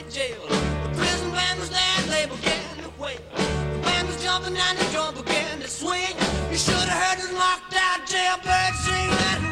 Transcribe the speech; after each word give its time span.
county 0.00 0.14
jail. 0.14 0.48
The 0.48 0.96
prison 0.96 1.30
band 1.30 1.58
was 1.60 1.70
there 1.70 2.02
they 2.08 2.26
began 2.26 2.76
to 2.82 2.90
wail. 3.00 3.18
The 3.36 3.78
band 3.82 4.08
was 4.08 4.22
jumping 4.22 4.56
and 4.56 4.78
the 4.78 4.84
drum 4.92 5.14
began 5.14 5.60
to 5.60 5.68
swing. 5.68 6.14
You 6.50 6.56
should 6.56 6.74
have 6.74 7.02
heard 7.02 7.18
this 7.18 7.32
knocked 7.32 7.74
out 7.74 8.06
jailbird 8.06 8.74
sing. 8.84 9.10
Let 9.10 9.49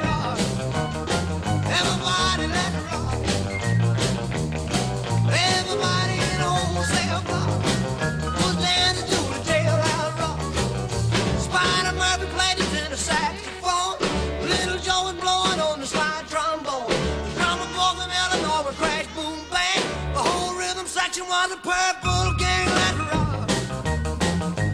rhythm 21.09 21.25
section 21.25 21.27
was 21.29 21.51
a 21.53 21.57
purple 21.57 22.35
gang. 22.39 22.67
Let's 22.67 22.99
rock. 23.13 23.51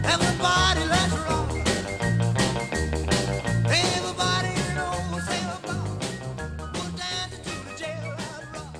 Everybody, 0.05 0.85
let's 0.89 1.13
rock. 1.27 1.51
Everybody 3.65 4.49
in 4.49 4.75
the 4.75 4.81
whole 4.81 5.21
cell 5.21 5.59
block 5.63 6.73
was 6.73 6.91
dancing 6.95 7.43
to 7.43 7.49
the 7.49 7.73
jailhouse 7.77 8.53
rock. 8.53 8.75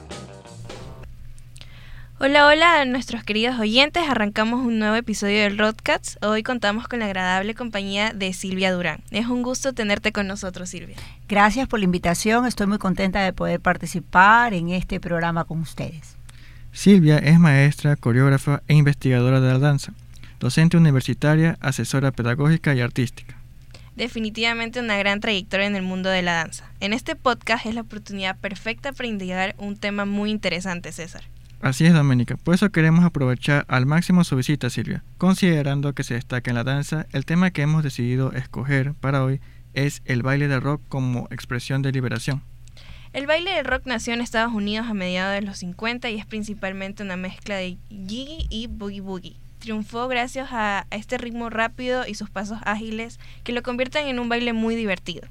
Hola, 2.20 2.48
hola 2.48 2.82
a 2.82 2.86
nuestros 2.86 3.24
queridos 3.24 3.60
oyentes. 3.60 4.04
Arrancamos 4.10 4.66
un 4.66 4.80
nuevo 4.80 4.96
episodio 4.96 5.42
del 5.42 5.58
Rodcats. 5.58 6.18
Hoy 6.22 6.44
contamos 6.44 6.88
con 6.88 7.00
la 7.00 7.06
agradable 7.06 7.56
compañía 7.56 8.12
de 8.14 8.34
Silvia 8.34 8.74
Durán. 8.74 9.02
Es 9.12 9.28
un 9.28 9.44
gusto 9.44 9.74
tenerte 9.74 10.12
con 10.12 10.28
nosotros, 10.28 10.70
Silvia. 10.70 10.96
Gracias 11.28 11.68
por 11.68 11.80
la 11.80 11.86
invitación. 11.86 12.46
Estoy 12.46 12.68
muy 12.68 12.78
contenta 12.78 13.22
de 13.22 13.34
poder 13.34 13.60
participar 13.60 14.54
en 14.54 14.70
este 14.70 15.00
programa 15.00 15.46
con 15.46 15.62
ustedes. 15.62 16.16
Silvia 16.76 17.20
es 17.20 17.40
maestra, 17.40 17.96
coreógrafa 17.96 18.62
e 18.68 18.76
investigadora 18.76 19.40
de 19.40 19.48
la 19.48 19.60
danza, 19.60 19.94
docente 20.42 20.76
universitaria, 20.76 21.58
asesora 21.62 22.12
pedagógica 22.12 22.76
y 22.76 22.82
artística. 22.82 23.38
Definitivamente 23.96 24.82
una 24.82 24.98
gran 24.98 25.22
trayectoria 25.22 25.68
en 25.68 25.78
el 25.78 25.84
mundo 25.84 26.10
de 26.10 26.22
la 26.22 26.34
danza. 26.34 26.70
En 26.82 26.92
este 26.92 27.16
podcast 27.16 27.66
es 27.66 27.76
la 27.76 27.82
oportunidad 27.82 28.38
perfecta 28.38 28.92
para 28.92 29.08
indagar 29.08 29.56
un 29.58 29.78
tema 29.78 30.04
muy 30.04 30.30
interesante, 30.30 30.92
César. 30.92 31.24
Así 31.62 31.86
es, 31.86 31.94
Doménica. 31.94 32.36
Por 32.36 32.54
eso 32.54 32.70
queremos 32.70 33.06
aprovechar 33.06 33.64
al 33.70 33.86
máximo 33.86 34.26
su 34.26 34.36
visita, 34.36 34.70
Silvia. 34.70 35.02
Considerando 35.18 35.94
que 35.94 36.04
se 36.04 36.16
destaca 36.16 36.52
en 36.52 36.56
la 36.56 36.66
danza, 36.66 37.08
el 37.14 37.24
tema 37.24 37.52
que 37.52 37.62
hemos 37.62 37.84
decidido 37.84 38.34
escoger 38.34 38.94
para 38.96 39.24
hoy 39.24 39.40
es 39.74 40.02
el 40.04 40.24
baile 40.24 40.50
de 40.50 40.60
rock 40.60 40.82
como 40.90 41.30
expresión 41.32 41.82
de 41.82 41.94
liberación. 41.94 42.44
El 43.16 43.28
baile 43.28 43.52
del 43.52 43.64
rock 43.64 43.84
nació 43.86 44.14
en 44.14 44.20
Estados 44.20 44.54
Unidos 44.54 44.88
a 44.90 44.94
mediados 44.94 45.34
de 45.34 45.42
los 45.42 45.60
50 45.60 46.10
y 46.10 46.20
es 46.20 46.26
principalmente 46.26 47.02
una 47.02 47.16
mezcla 47.16 47.56
de 47.56 47.78
jiggy 47.90 48.46
y 48.50 48.68
boogie 48.68 49.00
boogie. 49.00 49.38
Triunfó 49.60 50.10
gracias 50.10 50.50
a, 50.52 50.86
este 50.92 51.18
ritmo 51.18 51.50
rápido 51.50 52.06
y 52.06 52.16
sus 52.16 52.30
pasos 52.30 52.60
ágiles 52.66 53.22
que 53.46 53.54
lo 53.54 53.64
convierten 53.64 54.10
en 54.10 54.20
un 54.20 54.28
baile 54.28 54.52
muy 54.52 54.76
divertido. 54.76 55.26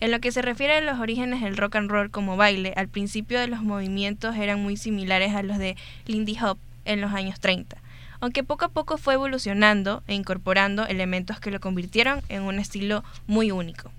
En 0.00 0.10
lo 0.10 0.20
que 0.20 0.32
se 0.32 0.42
refiere 0.42 0.74
a 0.74 0.80
los 0.82 1.00
orígenes 1.00 1.40
del 1.40 1.56
rock 1.56 1.76
and 1.76 1.90
roll 1.90 2.10
como 2.10 2.36
baile, 2.36 2.74
al 2.76 2.88
principio 2.88 3.40
de 3.40 3.48
los 3.48 3.62
movimientos 3.62 4.36
eran 4.36 4.62
muy 4.62 4.76
similares 4.76 5.34
a 5.34 5.42
los 5.42 5.56
de 5.56 5.76
Lindy 6.04 6.36
Hop 6.42 6.58
en 6.84 7.00
los 7.00 7.14
años 7.14 7.40
30, 7.40 7.78
aunque 8.20 8.44
poco 8.44 8.66
a 8.66 8.68
poco 8.68 8.98
fue 8.98 9.14
evolucionando 9.14 10.02
e 10.08 10.14
incorporando 10.14 10.86
elementos 10.86 11.40
que 11.40 11.50
lo 11.50 11.58
convirtieron 11.58 12.20
en 12.28 12.42
un 12.42 12.58
estilo 12.58 13.02
muy 13.26 13.50
único. 13.50 13.90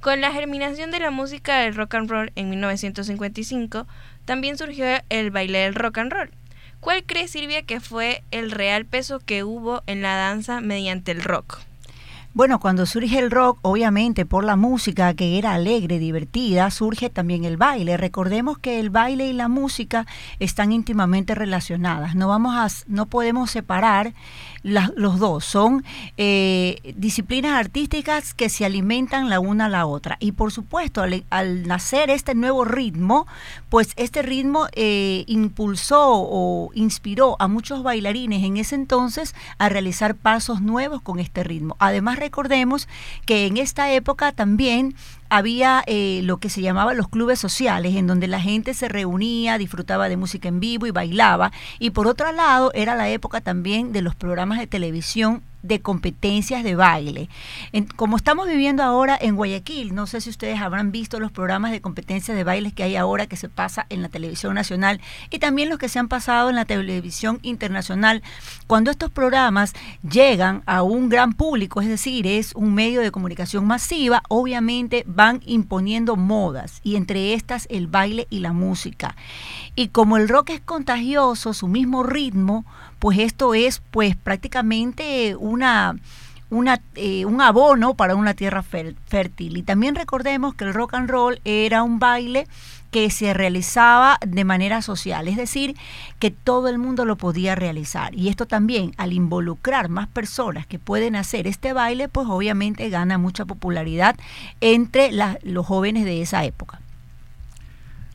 Con 0.00 0.20
la 0.20 0.32
germinación 0.32 0.92
de 0.92 1.00
la 1.00 1.10
música 1.10 1.58
del 1.58 1.74
rock 1.74 1.94
and 1.96 2.08
roll 2.08 2.32
en 2.36 2.50
1955, 2.50 3.86
también 4.24 4.56
surgió 4.56 4.86
el 5.08 5.30
baile 5.32 5.58
del 5.58 5.74
rock 5.74 5.98
and 5.98 6.12
roll. 6.12 6.30
¿Cuál 6.78 7.02
cree 7.02 7.26
Silvia 7.26 7.62
que 7.62 7.80
fue 7.80 8.22
el 8.30 8.52
real 8.52 8.84
peso 8.84 9.18
que 9.18 9.42
hubo 9.42 9.82
en 9.86 10.00
la 10.00 10.14
danza 10.14 10.60
mediante 10.60 11.10
el 11.10 11.24
rock? 11.24 11.58
Bueno, 12.34 12.60
cuando 12.60 12.84
surge 12.84 13.18
el 13.18 13.30
rock, 13.30 13.58
obviamente 13.62 14.26
por 14.26 14.44
la 14.44 14.54
música 14.54 15.12
que 15.14 15.38
era 15.38 15.54
alegre, 15.54 15.98
divertida, 15.98 16.70
surge 16.70 17.08
también 17.10 17.44
el 17.44 17.56
baile. 17.56 17.96
Recordemos 17.96 18.58
que 18.58 18.78
el 18.78 18.90
baile 18.90 19.28
y 19.28 19.32
la 19.32 19.48
música 19.48 20.06
están 20.38 20.70
íntimamente 20.70 21.34
relacionadas. 21.34 22.14
No 22.14 22.28
vamos 22.28 22.54
a, 22.54 22.68
no 22.86 23.06
podemos 23.06 23.50
separar 23.50 24.12
los 24.62 25.18
dos. 25.18 25.44
Son 25.44 25.84
eh, 26.16 26.94
disciplinas 26.96 27.52
artísticas 27.52 28.34
que 28.34 28.50
se 28.50 28.64
alimentan 28.64 29.30
la 29.30 29.40
una 29.40 29.64
a 29.64 29.70
la 29.70 29.86
otra. 29.86 30.16
Y 30.20 30.32
por 30.32 30.52
supuesto, 30.52 31.02
al, 31.02 31.24
al 31.30 31.66
nacer 31.66 32.10
este 32.10 32.34
nuevo 32.34 32.64
ritmo, 32.64 33.26
pues 33.70 33.94
este 33.96 34.22
ritmo 34.22 34.66
eh, 34.72 35.24
impulsó 35.26 36.04
o 36.06 36.70
inspiró 36.74 37.36
a 37.40 37.48
muchos 37.48 37.82
bailarines 37.82 38.44
en 38.44 38.58
ese 38.58 38.74
entonces 38.74 39.34
a 39.56 39.68
realizar 39.70 40.14
pasos 40.14 40.60
nuevos 40.60 41.00
con 41.02 41.18
este 41.18 41.42
ritmo. 41.42 41.76
Además, 41.78 42.17
recordemos 42.18 42.88
que 43.26 43.46
en 43.46 43.56
esta 43.56 43.92
época 43.92 44.32
también 44.32 44.94
había 45.30 45.82
eh, 45.86 46.20
lo 46.24 46.38
que 46.38 46.48
se 46.48 46.62
llamaba 46.62 46.94
los 46.94 47.08
clubes 47.08 47.38
sociales, 47.38 47.96
en 47.96 48.06
donde 48.06 48.28
la 48.28 48.40
gente 48.40 48.74
se 48.74 48.88
reunía, 48.88 49.58
disfrutaba 49.58 50.08
de 50.08 50.16
música 50.16 50.48
en 50.48 50.60
vivo 50.60 50.86
y 50.86 50.90
bailaba. 50.90 51.52
Y 51.78 51.90
por 51.90 52.06
otro 52.06 52.32
lado, 52.32 52.70
era 52.74 52.94
la 52.94 53.08
época 53.08 53.40
también 53.40 53.92
de 53.92 54.02
los 54.02 54.14
programas 54.14 54.58
de 54.58 54.66
televisión 54.66 55.42
de 55.62 55.80
competencias 55.80 56.64
de 56.64 56.74
baile. 56.74 57.28
Como 57.96 58.16
estamos 58.16 58.48
viviendo 58.48 58.82
ahora 58.82 59.18
en 59.20 59.36
Guayaquil, 59.36 59.94
no 59.94 60.06
sé 60.06 60.20
si 60.20 60.30
ustedes 60.30 60.60
habrán 60.60 60.92
visto 60.92 61.20
los 61.20 61.32
programas 61.32 61.72
de 61.72 61.80
competencias 61.80 62.36
de 62.36 62.44
bailes 62.44 62.72
que 62.72 62.82
hay 62.82 62.96
ahora 62.96 63.26
que 63.26 63.36
se 63.36 63.48
pasa 63.48 63.86
en 63.88 64.02
la 64.02 64.08
televisión 64.08 64.54
nacional 64.54 65.00
y 65.30 65.38
también 65.38 65.68
los 65.68 65.78
que 65.78 65.88
se 65.88 65.98
han 65.98 66.08
pasado 66.08 66.48
en 66.50 66.56
la 66.56 66.64
televisión 66.64 67.38
internacional. 67.42 68.22
Cuando 68.66 68.90
estos 68.90 69.10
programas 69.10 69.74
llegan 70.08 70.62
a 70.66 70.82
un 70.82 71.08
gran 71.08 71.32
público, 71.32 71.80
es 71.80 71.88
decir, 71.88 72.26
es 72.26 72.54
un 72.54 72.74
medio 72.74 73.00
de 73.00 73.10
comunicación 73.10 73.66
masiva, 73.66 74.22
obviamente 74.28 75.04
van 75.06 75.40
imponiendo 75.46 76.16
modas 76.16 76.80
y 76.82 76.96
entre 76.96 77.34
estas 77.34 77.66
el 77.70 77.86
baile 77.86 78.26
y 78.30 78.40
la 78.40 78.52
música. 78.52 79.16
Y 79.74 79.88
como 79.88 80.16
el 80.16 80.28
rock 80.28 80.50
es 80.50 80.60
contagioso, 80.60 81.52
su 81.52 81.68
mismo 81.68 82.02
ritmo, 82.02 82.64
pues 82.98 83.18
esto 83.18 83.54
es 83.54 83.80
pues 83.90 84.16
prácticamente 84.16 85.36
una, 85.48 85.96
una, 86.50 86.80
eh, 86.94 87.24
un 87.24 87.40
abono 87.40 87.94
para 87.94 88.14
una 88.14 88.34
tierra 88.34 88.62
fér- 88.62 88.96
fértil. 89.06 89.56
Y 89.56 89.62
también 89.62 89.94
recordemos 89.94 90.54
que 90.54 90.64
el 90.64 90.74
rock 90.74 90.94
and 90.94 91.10
roll 91.10 91.40
era 91.44 91.82
un 91.82 91.98
baile 91.98 92.46
que 92.90 93.10
se 93.10 93.34
realizaba 93.34 94.18
de 94.26 94.44
manera 94.44 94.80
social, 94.80 95.28
es 95.28 95.36
decir, 95.36 95.76
que 96.18 96.30
todo 96.30 96.68
el 96.68 96.78
mundo 96.78 97.04
lo 97.04 97.16
podía 97.16 97.54
realizar. 97.54 98.14
Y 98.14 98.28
esto 98.28 98.46
también, 98.46 98.92
al 98.96 99.12
involucrar 99.12 99.90
más 99.90 100.08
personas 100.08 100.66
que 100.66 100.78
pueden 100.78 101.14
hacer 101.14 101.46
este 101.46 101.74
baile, 101.74 102.08
pues 102.08 102.26
obviamente 102.30 102.88
gana 102.88 103.18
mucha 103.18 103.44
popularidad 103.44 104.16
entre 104.62 105.10
los 105.42 105.66
jóvenes 105.66 106.06
de 106.06 106.22
esa 106.22 106.44
época. 106.44 106.80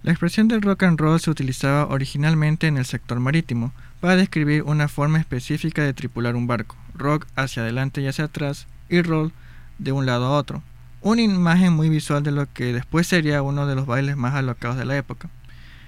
La 0.01 0.11
expresión 0.11 0.47
del 0.47 0.63
rock 0.63 0.83
and 0.83 0.99
roll 0.99 1.19
se 1.19 1.29
utilizaba 1.29 1.85
originalmente 1.85 2.65
en 2.65 2.77
el 2.77 2.85
sector 2.85 3.19
marítimo 3.19 3.73
para 4.01 4.15
describir 4.15 4.63
una 4.63 4.87
forma 4.87 5.19
específica 5.19 5.83
de 5.83 5.93
tripular 5.93 6.35
un 6.35 6.47
barco, 6.47 6.75
rock 6.93 7.27
hacia 7.35 7.63
adelante 7.63 8.01
y 8.01 8.07
hacia 8.07 8.25
atrás 8.25 8.67
y 8.89 9.01
roll 9.01 9.31
de 9.77 9.91
un 9.91 10.05
lado 10.05 10.25
a 10.25 10.37
otro. 10.37 10.61
Una 11.01 11.21
imagen 11.21 11.73
muy 11.73 11.89
visual 11.89 12.23
de 12.23 12.31
lo 12.31 12.51
que 12.51 12.73
después 12.73 13.07
sería 13.07 13.41
uno 13.41 13.67
de 13.67 13.75
los 13.75 13.85
bailes 13.85 14.15
más 14.15 14.35
alocados 14.35 14.77
de 14.77 14.85
la 14.85 14.97
época. 14.97 15.29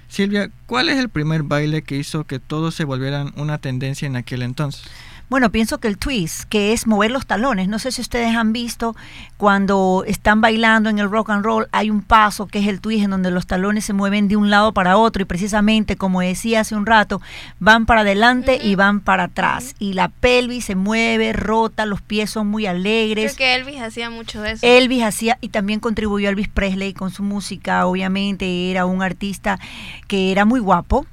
Silvia, 0.08 0.50
¿cuál 0.66 0.88
es 0.88 0.98
el 0.98 1.08
primer 1.08 1.42
baile 1.42 1.82
que 1.82 1.96
hizo 1.96 2.24
que 2.24 2.38
todos 2.38 2.74
se 2.74 2.84
volvieran 2.84 3.32
una 3.36 3.58
tendencia 3.58 4.06
en 4.06 4.16
aquel 4.16 4.42
entonces? 4.42 4.84
Bueno, 5.28 5.50
pienso 5.50 5.78
que 5.78 5.88
el 5.88 5.98
twist, 5.98 6.44
que 6.44 6.72
es 6.72 6.86
mover 6.86 7.10
los 7.10 7.26
talones, 7.26 7.66
no 7.66 7.80
sé 7.80 7.90
si 7.90 8.00
ustedes 8.00 8.36
han 8.36 8.52
visto 8.52 8.94
cuando 9.36 10.04
están 10.06 10.40
bailando 10.40 10.88
en 10.88 11.00
el 11.00 11.10
rock 11.10 11.30
and 11.30 11.44
roll, 11.44 11.66
hay 11.72 11.90
un 11.90 12.00
paso 12.00 12.46
que 12.46 12.60
es 12.60 12.68
el 12.68 12.80
twist 12.80 13.04
en 13.04 13.10
donde 13.10 13.32
los 13.32 13.46
talones 13.48 13.84
se 13.84 13.92
mueven 13.92 14.28
de 14.28 14.36
un 14.36 14.50
lado 14.50 14.72
para 14.72 14.96
otro 14.96 15.22
y 15.22 15.24
precisamente, 15.24 15.96
como 15.96 16.20
decía 16.20 16.60
hace 16.60 16.76
un 16.76 16.86
rato, 16.86 17.20
van 17.58 17.86
para 17.86 18.02
adelante 18.02 18.60
y 18.62 18.76
van 18.76 19.00
para 19.00 19.24
atrás 19.24 19.74
y 19.80 19.94
la 19.94 20.10
pelvis 20.10 20.66
se 20.66 20.76
mueve, 20.76 21.32
rota, 21.32 21.86
los 21.86 22.00
pies 22.02 22.30
son 22.30 22.46
muy 22.46 22.66
alegres. 22.66 23.34
Creo 23.34 23.48
que 23.48 23.54
Elvis 23.56 23.82
hacía 23.82 24.10
mucho 24.10 24.42
de 24.42 24.52
eso. 24.52 24.64
Elvis 24.64 25.02
hacía 25.02 25.38
y 25.40 25.48
también 25.48 25.80
contribuyó 25.80 26.28
Elvis 26.28 26.48
Presley 26.48 26.92
con 26.92 27.10
su 27.10 27.24
música, 27.24 27.86
obviamente 27.86 28.70
era 28.70 28.86
un 28.86 29.02
artista 29.02 29.58
que 30.06 30.30
era 30.30 30.44
muy 30.44 30.60
guapo 30.60 31.04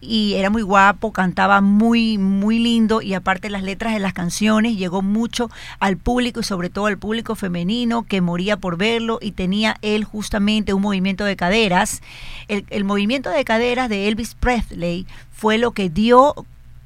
y 0.00 0.34
era 0.34 0.50
muy 0.50 0.62
guapo, 0.62 1.12
cantaba 1.12 1.60
muy 1.60 2.18
muy 2.18 2.58
lindo 2.58 3.02
y 3.02 3.14
aparte 3.14 3.50
las 3.50 3.62
letras 3.62 3.92
de 3.94 4.00
las 4.00 4.12
canciones 4.12 4.76
llegó 4.76 5.02
mucho 5.02 5.50
al 5.80 5.96
público 5.96 6.40
y 6.40 6.44
sobre 6.44 6.70
todo 6.70 6.86
al 6.86 6.98
público 6.98 7.34
femenino 7.34 8.02
que 8.04 8.20
moría 8.20 8.56
por 8.56 8.76
verlo 8.76 9.18
y 9.20 9.32
tenía 9.32 9.76
él 9.82 10.04
justamente 10.04 10.74
un 10.74 10.82
movimiento 10.82 11.24
de 11.24 11.36
caderas. 11.36 12.02
El, 12.48 12.64
el 12.70 12.84
movimiento 12.84 13.30
de 13.30 13.44
caderas 13.44 13.88
de 13.88 14.08
Elvis 14.08 14.34
Presley 14.34 15.06
fue 15.32 15.58
lo 15.58 15.72
que 15.72 15.90
dio 15.90 16.34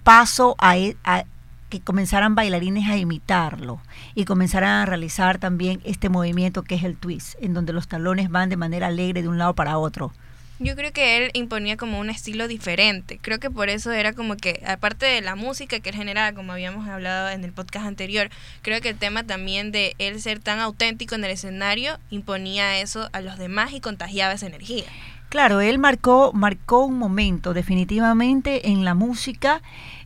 paso 0.03 0.55
a, 0.59 0.77
e- 0.79 0.97
a 1.05 1.25
que 1.69 1.81
comenzaran 1.81 2.35
bailarines 2.35 2.89
a 2.89 2.97
imitarlo 2.97 3.81
y 4.15 4.25
comenzaran 4.25 4.71
a 4.71 4.87
realizar 4.87 5.39
también 5.39 5.81
este 5.85 6.09
movimiento 6.09 6.63
que 6.63 6.77
es 6.77 6.83
el 6.85 6.97
twist, 6.97 7.35
en 7.43 7.53
donde 7.53 7.75
los 7.75 7.89
talones 7.89 8.31
van 8.31 8.49
de 8.49 8.57
manera 8.57 8.87
alegre 8.87 9.21
de 9.23 9.29
un 9.29 9.37
lado 9.39 9.55
para 9.55 9.77
otro. 9.77 10.13
Yo 10.61 10.75
creo 10.75 10.93
que 10.93 11.17
él 11.17 11.31
imponía 11.35 11.77
como 11.77 12.01
un 12.01 12.11
estilo 12.11 12.49
diferente. 12.49 13.21
Creo 13.23 13.39
que 13.39 13.49
por 13.49 13.69
eso 13.69 13.93
era 13.93 14.13
como 14.13 14.37
que, 14.37 14.61
aparte 14.67 15.07
de 15.07 15.21
la 15.21 15.37
música 15.37 15.79
que 15.79 15.91
él 15.91 15.95
generaba, 15.95 16.33
como 16.33 16.53
habíamos 16.53 16.89
hablado 16.89 17.29
en 17.29 17.45
el 17.45 17.53
podcast 17.53 17.87
anterior, 17.87 18.29
creo 18.63 18.81
que 18.81 18.89
el 18.89 18.97
tema 18.97 19.23
también 19.23 19.71
de 19.71 19.95
él 19.99 20.21
ser 20.21 20.41
tan 20.41 20.59
auténtico 20.59 21.15
en 21.15 21.25
el 21.25 21.31
escenario 21.31 21.99
imponía 22.11 22.81
eso 22.81 23.09
a 23.13 23.21
los 23.21 23.39
demás 23.39 23.73
y 23.73 23.81
contagiaba 23.81 24.35
esa 24.35 24.47
energía. 24.47 24.85
Claro, 25.29 25.61
él 25.61 25.79
marcó, 25.79 26.33
marcó 26.33 26.87
un 26.87 26.99
momento 26.99 27.55
definitivamente 27.55 28.71
en 28.71 28.85
la 28.85 28.95
música 28.95 29.63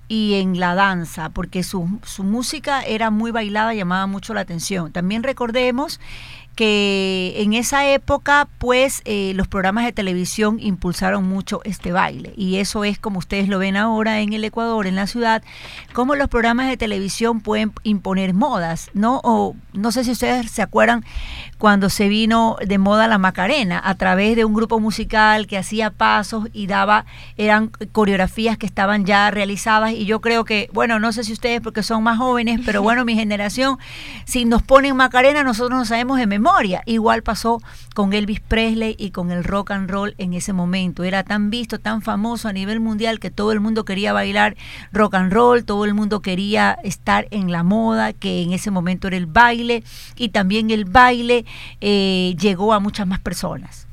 y 0.08 0.34
en 0.34 0.60
la 0.60 0.75
danza, 0.75 1.31
porque 1.31 1.62
su, 1.62 2.00
su 2.05 2.25
música 2.25 2.82
era 2.82 3.10
muy 3.10 3.31
bailada, 3.31 3.72
llamaba 3.72 4.06
mucho 4.06 4.34
la 4.34 4.43
atención. 4.43 4.93
También 4.93 5.22
recordemos 5.22 6.00
que 6.54 7.34
en 7.38 7.54
esa 7.54 7.88
época 7.88 8.46
pues 8.58 9.00
eh, 9.04 9.32
los 9.34 9.49
programas 9.49 9.84
de 9.87 9.93
televisión 9.93 10.58
impulsaron 10.60 11.26
mucho 11.26 11.60
este 11.64 11.93
baile 11.93 12.34
y 12.37 12.56
eso 12.56 12.84
es 12.84 12.99
como 12.99 13.19
ustedes 13.19 13.49
lo 13.49 13.58
ven 13.58 13.76
ahora 13.76 14.20
en 14.20 14.34
el 14.34 14.44
Ecuador, 14.44 14.87
en 14.87 14.96
la 14.96 15.06
ciudad, 15.06 15.43
como 15.94 16.14
los 16.14 16.28
programas 16.28 16.69
de 16.69 16.76
televisión 16.76 17.40
pueden 17.40 17.72
imponer 17.84 18.34
modas, 18.34 18.90
¿no? 18.93 19.20
O 19.25 19.56
no 19.72 19.93
sé 19.93 20.04
si 20.04 20.10
ustedes 20.10 20.50
se 20.50 20.60
acuerdan 20.60 21.04
cuando 21.56 21.88
se 21.88 22.08
vino 22.08 22.56
de 22.64 22.76
moda 22.78 23.08
la 23.08 23.19
Macarena 23.19 23.81
a 23.82 23.94
través 23.94 24.37
de 24.37 24.44
un 24.44 24.52
grupo 24.52 24.78
musical 24.78 25.46
que 25.46 25.56
hacía 25.56 25.90
pasos 25.90 26.48
y 26.52 26.66
daba, 26.66 27.06
eran 27.37 27.69
coreografías 27.93 28.58
que 28.58 28.66
estaban 28.66 29.06
ya 29.06 29.31
realizadas 29.31 29.93
y 29.93 30.05
yo 30.05 30.20
creo 30.20 30.44
que, 30.44 30.69
bueno, 30.72 30.98
no 30.98 31.12
sé 31.12 31.25
si 31.25 31.32
ustedes 31.32 31.60
porque 31.62 31.82
son 31.82 32.02
más 32.02 32.19
jóvenes, 32.19 32.60
pero 32.66 32.82
bueno, 32.82 33.06
mi 33.06 33.14
generación, 33.14 33.78
si 34.26 34.44
nos 34.44 34.62
ponen 34.62 34.96
Macarena 34.96 35.44
nosotros 35.44 35.78
no 35.78 35.84
sabemos 35.87 36.19
de 36.19 36.26
memoria 36.26 36.42
Igual 36.87 37.23
pasó 37.23 37.61
con 37.94 38.12
Elvis 38.12 38.41
Presley 38.41 38.97
y 38.99 39.11
con 39.11 39.31
el 39.31 39.44
rock 39.44 39.71
and 39.71 39.91
roll 39.91 40.15
en 40.19 40.35
ese 40.35 40.53
momento. 40.53 41.05
Era 41.05 41.23
tan 41.23 41.50
visto, 41.50 41.79
tan 41.79 42.03
famoso 42.03 42.49
a 42.49 42.53
nivel 42.53 42.81
mundial 42.81 43.21
que 43.21 43.31
todo 43.31 43.53
el 43.53 43.61
mundo 43.61 43.85
quería 43.85 44.12
bailar 44.12 44.56
rock 44.93 45.15
and 45.15 45.33
roll, 45.33 45.65
todo 45.65 45.85
el 45.85 45.94
mundo 45.94 46.21
quería 46.21 46.79
estar 46.83 47.29
en 47.31 47.53
la 47.53 47.62
moda, 47.62 48.12
que 48.12 48.43
en 48.43 48.53
ese 48.53 48.71
momento 48.71 49.09
era 49.09 49.17
el 49.17 49.27
baile, 49.27 49.85
y 50.17 50.31
también 50.31 50.71
el 50.71 50.85
baile 50.85 51.44
eh, 51.81 52.35
llegó 52.39 52.73
a 52.73 52.81
muchas 52.81 53.06
más 53.06 53.21
personas. 53.21 53.87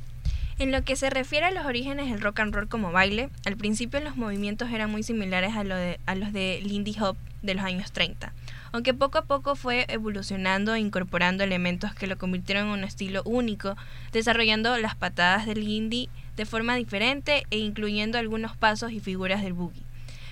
En 0.58 0.72
lo 0.72 0.82
que 0.82 0.96
se 0.96 1.08
refiere 1.08 1.46
a 1.46 1.50
los 1.52 1.64
orígenes 1.64 2.10
del 2.10 2.20
rock 2.20 2.40
and 2.40 2.54
roll 2.54 2.68
como 2.68 2.92
baile, 2.92 3.30
al 3.46 3.56
principio 3.56 4.00
los 4.00 4.16
movimientos 4.16 4.70
eran 4.70 4.90
muy 4.90 5.02
similares 5.02 5.56
a, 5.56 5.64
lo 5.64 5.74
de, 5.76 6.00
a 6.06 6.14
los 6.14 6.32
de 6.32 6.60
Lindy 6.62 6.96
Hop 7.00 7.16
de 7.42 7.54
los 7.54 7.64
años 7.64 7.92
30 7.92 8.32
aunque 8.72 8.94
poco 8.94 9.18
a 9.18 9.24
poco 9.24 9.56
fue 9.56 9.86
evolucionando 9.88 10.74
e 10.74 10.80
incorporando 10.80 11.44
elementos 11.44 11.94
que 11.94 12.06
lo 12.06 12.18
convirtieron 12.18 12.66
en 12.66 12.72
un 12.72 12.84
estilo 12.84 13.22
único, 13.24 13.76
desarrollando 14.12 14.76
las 14.78 14.94
patadas 14.94 15.46
del 15.46 15.66
indie 15.66 16.08
de 16.36 16.46
forma 16.46 16.76
diferente 16.76 17.44
e 17.50 17.58
incluyendo 17.58 18.18
algunos 18.18 18.56
pasos 18.56 18.92
y 18.92 19.00
figuras 19.00 19.42
del 19.42 19.52
boogie. 19.52 19.82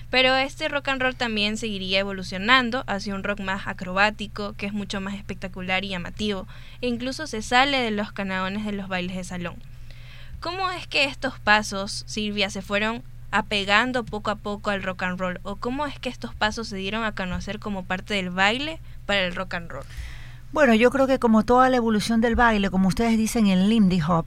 Pero 0.09 0.35
este 0.35 0.67
rock 0.69 0.87
and 0.87 1.01
roll 1.01 1.15
también 1.15 1.57
seguiría 1.57 1.99
evolucionando 1.99 2.83
hacia 2.87 3.13
un 3.13 3.23
rock 3.23 3.41
más 3.41 3.67
acrobático, 3.67 4.53
que 4.53 4.65
es 4.65 4.73
mucho 4.73 5.01
más 5.01 5.13
espectacular 5.13 5.85
y 5.85 5.89
llamativo, 5.89 6.47
e 6.81 6.87
incluso 6.87 7.27
se 7.27 7.43
sale 7.43 7.79
de 7.79 7.91
los 7.91 8.11
canaones 8.11 8.65
de 8.65 8.71
los 8.71 8.87
bailes 8.87 9.15
de 9.15 9.23
salón. 9.23 9.61
¿Cómo 10.39 10.71
es 10.71 10.87
que 10.87 11.03
estos 11.03 11.37
pasos, 11.37 12.03
Silvia, 12.07 12.49
se 12.49 12.61
fueron 12.61 13.03
apegando 13.31 14.03
poco 14.05 14.31
a 14.31 14.35
poco 14.35 14.69
al 14.69 14.83
rock 14.83 15.03
and 15.03 15.19
roll? 15.19 15.39
¿O 15.43 15.55
cómo 15.55 15.85
es 15.85 15.99
que 15.99 16.09
estos 16.09 16.33
pasos 16.35 16.67
se 16.67 16.77
dieron 16.77 17.03
a 17.03 17.13
conocer 17.13 17.59
como 17.59 17.85
parte 17.85 18.13
del 18.13 18.29
baile 18.29 18.79
para 19.05 19.21
el 19.21 19.35
rock 19.35 19.55
and 19.55 19.71
roll? 19.71 19.85
Bueno, 20.51 20.73
yo 20.73 20.89
creo 20.89 21.05
que 21.05 21.19
como 21.19 21.45
toda 21.45 21.69
la 21.69 21.77
evolución 21.77 22.21
del 22.21 22.35
baile, 22.35 22.71
como 22.71 22.87
ustedes 22.87 23.15
dicen, 23.17 23.45
el 23.45 23.69
Lindy 23.69 24.01
Hop 24.01 24.25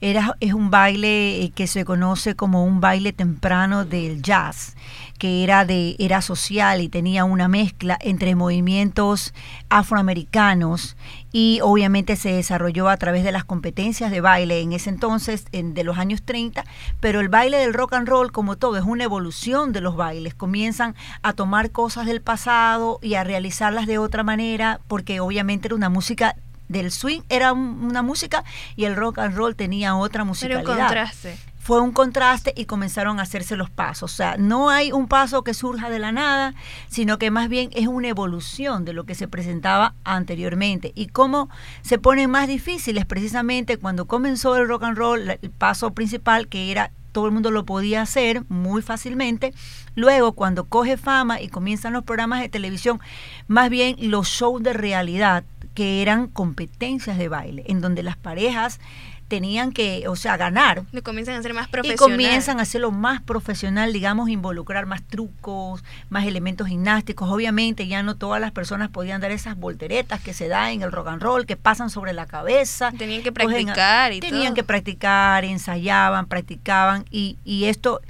era, 0.00 0.36
es 0.38 0.54
un 0.54 0.70
baile 0.70 1.42
eh, 1.42 1.50
que 1.50 1.66
se 1.66 1.84
conoce 1.84 2.36
como 2.36 2.64
un 2.64 2.80
baile 2.80 3.12
temprano 3.12 3.84
del 3.84 4.22
jazz 4.22 4.76
que 5.18 5.44
era 5.44 5.64
de 5.64 5.96
era 5.98 6.20
social 6.22 6.80
y 6.80 6.88
tenía 6.88 7.24
una 7.24 7.48
mezcla 7.48 7.98
entre 8.00 8.34
movimientos 8.34 9.32
afroamericanos 9.68 10.96
y 11.32 11.60
obviamente 11.62 12.16
se 12.16 12.32
desarrolló 12.32 12.88
a 12.88 12.96
través 12.96 13.24
de 13.24 13.32
las 13.32 13.44
competencias 13.44 14.10
de 14.10 14.20
baile 14.20 14.60
en 14.60 14.72
ese 14.72 14.90
entonces 14.90 15.46
en, 15.52 15.74
de 15.74 15.84
los 15.84 15.98
años 15.98 16.22
30, 16.22 16.64
pero 17.00 17.20
el 17.20 17.28
baile 17.28 17.58
del 17.58 17.74
rock 17.74 17.94
and 17.94 18.08
roll 18.08 18.32
como 18.32 18.56
todo 18.56 18.76
es 18.76 18.84
una 18.84 19.04
evolución 19.04 19.72
de 19.72 19.80
los 19.80 19.96
bailes, 19.96 20.34
comienzan 20.34 20.94
a 21.22 21.32
tomar 21.32 21.70
cosas 21.70 22.06
del 22.06 22.20
pasado 22.20 22.98
y 23.02 23.14
a 23.14 23.24
realizarlas 23.24 23.86
de 23.86 23.98
otra 23.98 24.22
manera 24.22 24.80
porque 24.88 25.20
obviamente 25.20 25.68
era 25.68 25.76
una 25.76 25.88
música 25.88 26.36
del 26.68 26.90
swing 26.90 27.20
era 27.28 27.52
una 27.52 28.02
música 28.02 28.42
y 28.74 28.84
el 28.84 28.96
rock 28.96 29.18
and 29.18 29.36
roll 29.36 29.54
tenía 29.54 29.96
otra 29.96 30.24
musicalidad. 30.24 30.62
Era 30.62 30.70
un 30.72 30.78
contraste 30.78 31.38
fue 31.64 31.80
un 31.80 31.92
contraste 31.92 32.52
y 32.54 32.66
comenzaron 32.66 33.18
a 33.18 33.22
hacerse 33.22 33.56
los 33.56 33.70
pasos. 33.70 34.12
O 34.12 34.14
sea, 34.14 34.36
no 34.36 34.68
hay 34.68 34.92
un 34.92 35.08
paso 35.08 35.42
que 35.44 35.54
surja 35.54 35.88
de 35.88 35.98
la 35.98 36.12
nada, 36.12 36.52
sino 36.88 37.18
que 37.18 37.30
más 37.30 37.48
bien 37.48 37.70
es 37.72 37.86
una 37.86 38.08
evolución 38.08 38.84
de 38.84 38.92
lo 38.92 39.04
que 39.04 39.14
se 39.14 39.28
presentaba 39.28 39.94
anteriormente. 40.04 40.92
Y 40.94 41.06
cómo 41.06 41.48
se 41.80 41.98
ponen 41.98 42.28
más 42.28 42.48
difíciles 42.48 43.06
precisamente 43.06 43.78
cuando 43.78 44.04
comenzó 44.04 44.56
el 44.56 44.68
rock 44.68 44.82
and 44.82 44.98
roll, 44.98 45.30
el 45.30 45.50
paso 45.56 45.94
principal 45.94 46.48
que 46.48 46.70
era 46.70 46.90
todo 47.12 47.24
el 47.24 47.32
mundo 47.32 47.50
lo 47.50 47.64
podía 47.64 48.02
hacer 48.02 48.44
muy 48.50 48.82
fácilmente. 48.82 49.54
Luego, 49.94 50.32
cuando 50.32 50.64
coge 50.64 50.98
fama 50.98 51.40
y 51.40 51.48
comienzan 51.48 51.94
los 51.94 52.04
programas 52.04 52.42
de 52.42 52.50
televisión, 52.50 53.00
más 53.48 53.70
bien 53.70 53.96
los 54.00 54.26
shows 54.26 54.62
de 54.62 54.74
realidad, 54.74 55.44
que 55.74 56.02
eran 56.02 56.28
competencias 56.28 57.16
de 57.16 57.28
baile, 57.28 57.64
en 57.68 57.80
donde 57.80 58.02
las 58.02 58.16
parejas 58.16 58.80
tenían 59.28 59.72
que, 59.72 60.06
o 60.08 60.16
sea, 60.16 60.36
ganar. 60.36 60.84
Lo 60.92 61.02
comienzan 61.02 61.36
a 61.36 61.38
hacer 61.38 61.54
más 61.54 61.68
profesional. 61.68 61.96
Y 61.96 62.12
comienzan 62.12 62.58
a 62.58 62.62
hacerlo 62.62 62.90
más 62.90 63.22
profesional, 63.22 63.92
digamos, 63.92 64.28
involucrar 64.28 64.86
más 64.86 65.02
trucos, 65.02 65.82
más 66.10 66.26
elementos 66.26 66.68
gimnásticos. 66.68 67.30
Obviamente 67.30 67.86
ya 67.86 68.02
no 68.02 68.16
todas 68.16 68.40
las 68.40 68.52
personas 68.52 68.90
podían 68.90 69.20
dar 69.20 69.30
esas 69.30 69.56
volteretas 69.56 70.20
que 70.20 70.34
se 70.34 70.48
da 70.48 70.72
en 70.72 70.82
el 70.82 70.92
rock 70.92 71.08
and 71.08 71.22
roll, 71.22 71.46
que 71.46 71.56
pasan 71.56 71.90
sobre 71.90 72.12
la 72.12 72.26
cabeza. 72.26 72.92
Tenían 72.92 73.22
que 73.22 73.32
practicar 73.32 74.12
y 74.12 74.20
Tenían 74.20 74.54
que 74.54 74.64
practicar, 74.64 75.44
ensayaban, 75.44 76.26
practicaban 76.26 77.04
y, 77.10 77.38
y 77.44 77.64
esto 77.64 78.00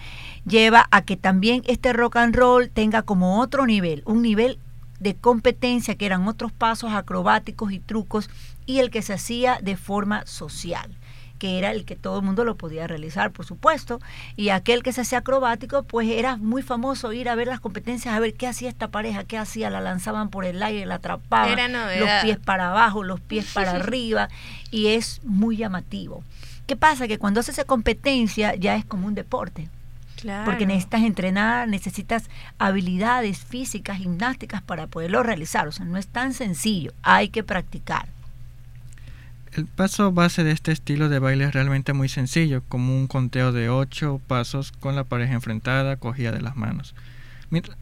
lleva 0.47 0.87
a 0.91 1.03
que 1.03 1.17
también 1.17 1.63
este 1.67 1.93
rock 1.93 2.17
and 2.17 2.35
roll 2.35 2.71
tenga 2.71 3.03
como 3.03 3.41
otro 3.41 3.67
nivel, 3.67 4.03
un 4.05 4.23
nivel 4.23 4.59
de 5.01 5.15
competencia 5.15 5.97
que 5.97 6.07
eran 6.07 6.27
otros 6.29 6.53
pasos 6.53 6.93
acrobáticos 6.93 7.73
y 7.73 7.79
trucos 7.79 8.31
y 8.67 8.79
el 8.79 8.91
que 8.91 9.03
se 9.03 9.13
hacía 9.13 9.59
de 9.61 9.77
forma 9.77 10.25
social 10.27 10.91
que 11.45 11.59
era 11.59 11.73
el 11.73 11.85
que 11.85 11.95
todo 11.95 12.21
el 12.21 12.25
mundo 12.25 12.43
lo 12.43 12.57
podía 12.57 12.87
realizar, 12.87 13.31
por 13.31 13.45
supuesto, 13.45 14.01
y 14.35 14.49
aquel 14.49 14.83
que 14.83 14.95
se 14.95 15.03
hacía 15.03 15.19
acrobático, 15.19 15.83
pues 15.83 16.09
era 16.09 16.39
muy 16.39 16.63
famoso 16.63 17.13
ir 17.13 17.29
a 17.29 17.35
ver 17.35 17.49
las 17.49 17.61
competencias, 17.61 18.15
a 18.15 18.19
ver 18.19 18.33
qué 18.33 18.47
hacía 18.47 18.71
esta 18.71 18.89
pareja, 18.89 19.25
qué 19.25 19.37
hacía, 19.37 19.69
la 19.69 19.83
lanzaban 19.83 20.31
por 20.31 20.47
el 20.47 20.63
aire, 20.63 20.87
la 20.87 20.95
atrapaban, 20.95 21.71
los 22.01 22.09
pies 22.23 22.39
para 22.39 22.71
abajo, 22.71 23.05
los 23.05 23.21
pies 23.21 23.53
para 23.53 23.73
arriba, 23.73 24.31
y 24.71 24.87
es 24.87 25.21
muy 25.23 25.59
llamativo. 25.59 26.25
¿Qué 26.67 26.77
pasa? 26.77 27.07
Que 27.09 27.19
cuando 27.19 27.41
haces 27.41 27.59
esa 27.59 27.67
competencia 27.67 28.55
ya 28.55 28.77
es 28.77 28.87
como 28.87 29.07
un 29.07 29.15
deporte. 29.15 29.69
Porque 30.47 30.65
necesitas 30.65 31.03
entrenar, 31.03 31.69
necesitas 31.69 32.31
habilidades 32.57 33.41
físicas, 33.41 33.99
gimnásticas 33.99 34.63
para 34.63 34.87
poderlo 34.87 35.23
realizar. 35.23 35.69
O 35.69 35.73
sea, 35.73 35.85
no 35.85 35.99
es 35.99 36.07
tan 36.07 36.33
sencillo, 36.33 36.95
hay 37.03 37.29
que 37.29 37.45
practicar. 37.45 38.14
El 39.55 39.67
paso 39.67 40.11
base 40.11 40.43
de 40.43 40.51
este 40.51 40.73
estilo 40.73 41.09
de 41.09 41.21
baile 41.21 41.45
es 41.45 41.55
realmente 41.55 41.93
muy 41.93 42.09
sencillo, 42.09 42.65
como 42.69 42.97
un 42.97 43.07
conteo 43.07 43.53
de 43.53 43.69
ocho 43.69 44.21
pasos 44.27 44.73
con 44.73 44.97
la 44.97 45.05
pareja 45.05 45.35
enfrentada, 45.35 45.97
cogida 45.97 46.33
de 46.33 46.41
las 46.41 46.57
manos. 46.57 46.97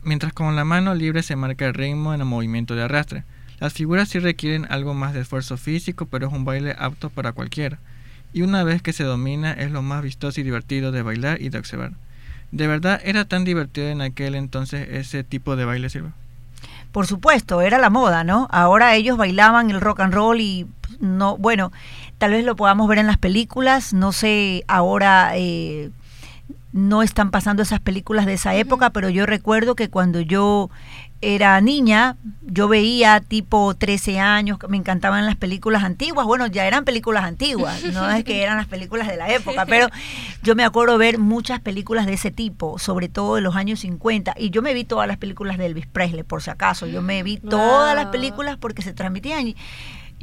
Mientras 0.04 0.34
con 0.34 0.54
la 0.54 0.66
mano 0.66 0.94
libre 0.94 1.22
se 1.22 1.34
marca 1.34 1.64
el 1.64 1.72
ritmo 1.72 2.12
en 2.12 2.20
el 2.20 2.26
movimiento 2.26 2.74
de 2.74 2.82
arrastre. 2.82 3.24
Las 3.58 3.72
figuras 3.72 4.10
sí 4.10 4.18
requieren 4.18 4.66
algo 4.68 4.92
más 4.92 5.14
de 5.14 5.22
esfuerzo 5.22 5.56
físico, 5.56 6.04
pero 6.04 6.26
es 6.26 6.34
un 6.34 6.44
baile 6.44 6.76
apto 6.78 7.08
para 7.08 7.32
cualquiera. 7.32 7.78
Y 8.34 8.42
una 8.42 8.64
vez 8.64 8.82
que 8.82 8.92
se 8.92 9.04
domina 9.04 9.54
es 9.54 9.70
lo 9.70 9.80
más 9.80 10.02
vistoso 10.02 10.42
y 10.42 10.44
divertido 10.44 10.92
de 10.92 11.00
bailar 11.00 11.40
y 11.40 11.48
de 11.48 11.56
observar. 11.56 11.92
¿De 12.50 12.66
verdad 12.66 13.00
era 13.02 13.24
tan 13.24 13.44
divertido 13.44 13.88
en 13.88 14.02
aquel 14.02 14.34
entonces 14.34 14.90
ese 14.90 15.24
tipo 15.24 15.56
de 15.56 15.64
baile, 15.64 15.88
Silva? 15.88 16.12
Por 16.92 17.06
supuesto, 17.06 17.62
era 17.62 17.78
la 17.78 17.90
moda, 17.90 18.22
¿no? 18.22 18.48
Ahora 18.50 18.94
ellos 18.94 19.16
bailaban 19.16 19.70
el 19.70 19.80
rock 19.80 20.00
and 20.00 20.14
roll 20.14 20.40
y 20.40 20.66
no, 21.00 21.36
bueno, 21.36 21.72
tal 22.18 22.32
vez 22.32 22.44
lo 22.44 22.54
podamos 22.54 22.86
ver 22.86 22.98
en 22.98 23.06
las 23.06 23.18
películas, 23.18 23.92
no 23.92 24.12
sé, 24.12 24.64
ahora 24.68 25.32
eh, 25.34 25.90
no 26.72 27.02
están 27.02 27.30
pasando 27.30 27.62
esas 27.62 27.80
películas 27.80 28.26
de 28.26 28.34
esa 28.34 28.54
época, 28.54 28.90
pero 28.90 29.08
yo 29.08 29.26
recuerdo 29.26 29.74
que 29.74 29.90
cuando 29.90 30.20
yo 30.20 30.70
era 31.22 31.60
niña, 31.60 32.16
yo 32.42 32.66
veía 32.66 33.20
tipo 33.20 33.74
13 33.74 34.18
años, 34.18 34.58
me 34.68 34.76
encantaban 34.76 35.24
las 35.24 35.36
películas 35.36 35.84
antiguas, 35.84 36.26
bueno, 36.26 36.48
ya 36.48 36.66
eran 36.66 36.84
películas 36.84 37.24
antiguas, 37.24 37.82
no 37.84 38.10
es 38.10 38.24
que 38.24 38.42
eran 38.42 38.56
las 38.56 38.66
películas 38.66 39.06
de 39.06 39.16
la 39.16 39.32
época, 39.32 39.64
pero 39.64 39.88
yo 40.42 40.56
me 40.56 40.64
acuerdo 40.64 40.98
ver 40.98 41.18
muchas 41.18 41.60
películas 41.60 42.06
de 42.06 42.14
ese 42.14 42.32
tipo, 42.32 42.78
sobre 42.80 43.08
todo 43.08 43.36
de 43.36 43.40
los 43.40 43.54
años 43.54 43.80
50, 43.80 44.34
y 44.36 44.50
yo 44.50 44.62
me 44.62 44.74
vi 44.74 44.84
todas 44.84 45.06
las 45.06 45.16
películas 45.16 45.58
de 45.58 45.66
Elvis 45.66 45.86
Presley, 45.86 46.24
por 46.24 46.42
si 46.42 46.50
acaso, 46.50 46.86
yo 46.86 47.02
me 47.02 47.22
vi 47.22 47.36
todas 47.36 47.94
las 47.94 48.06
películas 48.06 48.56
porque 48.58 48.82
se 48.82 48.92
transmitían. 48.92 49.54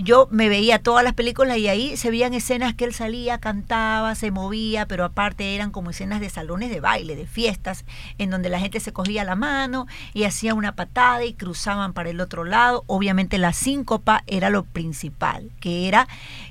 Yo 0.01 0.29
me 0.31 0.47
veía 0.47 0.79
todas 0.79 1.03
las 1.03 1.13
películas 1.13 1.57
y 1.57 1.67
ahí 1.67 1.97
se 1.97 2.09
veían 2.09 2.33
escenas 2.33 2.73
que 2.73 2.85
él 2.85 2.93
salía, 2.93 3.37
cantaba, 3.39 4.15
se 4.15 4.31
movía, 4.31 4.85
pero 4.87 5.03
aparte 5.03 5.55
eran 5.55 5.71
como 5.71 5.89
escenas 5.89 6.21
de 6.21 6.29
salones 6.29 6.69
de 6.69 6.79
baile, 6.79 7.17
de 7.17 7.27
fiestas, 7.27 7.83
en 8.17 8.29
donde 8.29 8.47
la 8.47 8.61
gente 8.61 8.79
se 8.79 8.93
cogía 8.93 9.25
la 9.25 9.35
mano 9.35 9.87
y 10.13 10.23
hacía 10.23 10.53
una 10.53 10.75
patada 10.75 11.25
y 11.25 11.33
cruzaban 11.33 11.91
para 11.91 12.09
el 12.09 12.21
otro 12.21 12.45
lado. 12.45 12.85
Obviamente 12.87 13.37
la 13.37 13.51
síncopa 13.51 14.23
era 14.25 14.49
lo 14.49 14.63
principal, 14.63 15.51
que 15.59 15.89
era, 15.89 16.07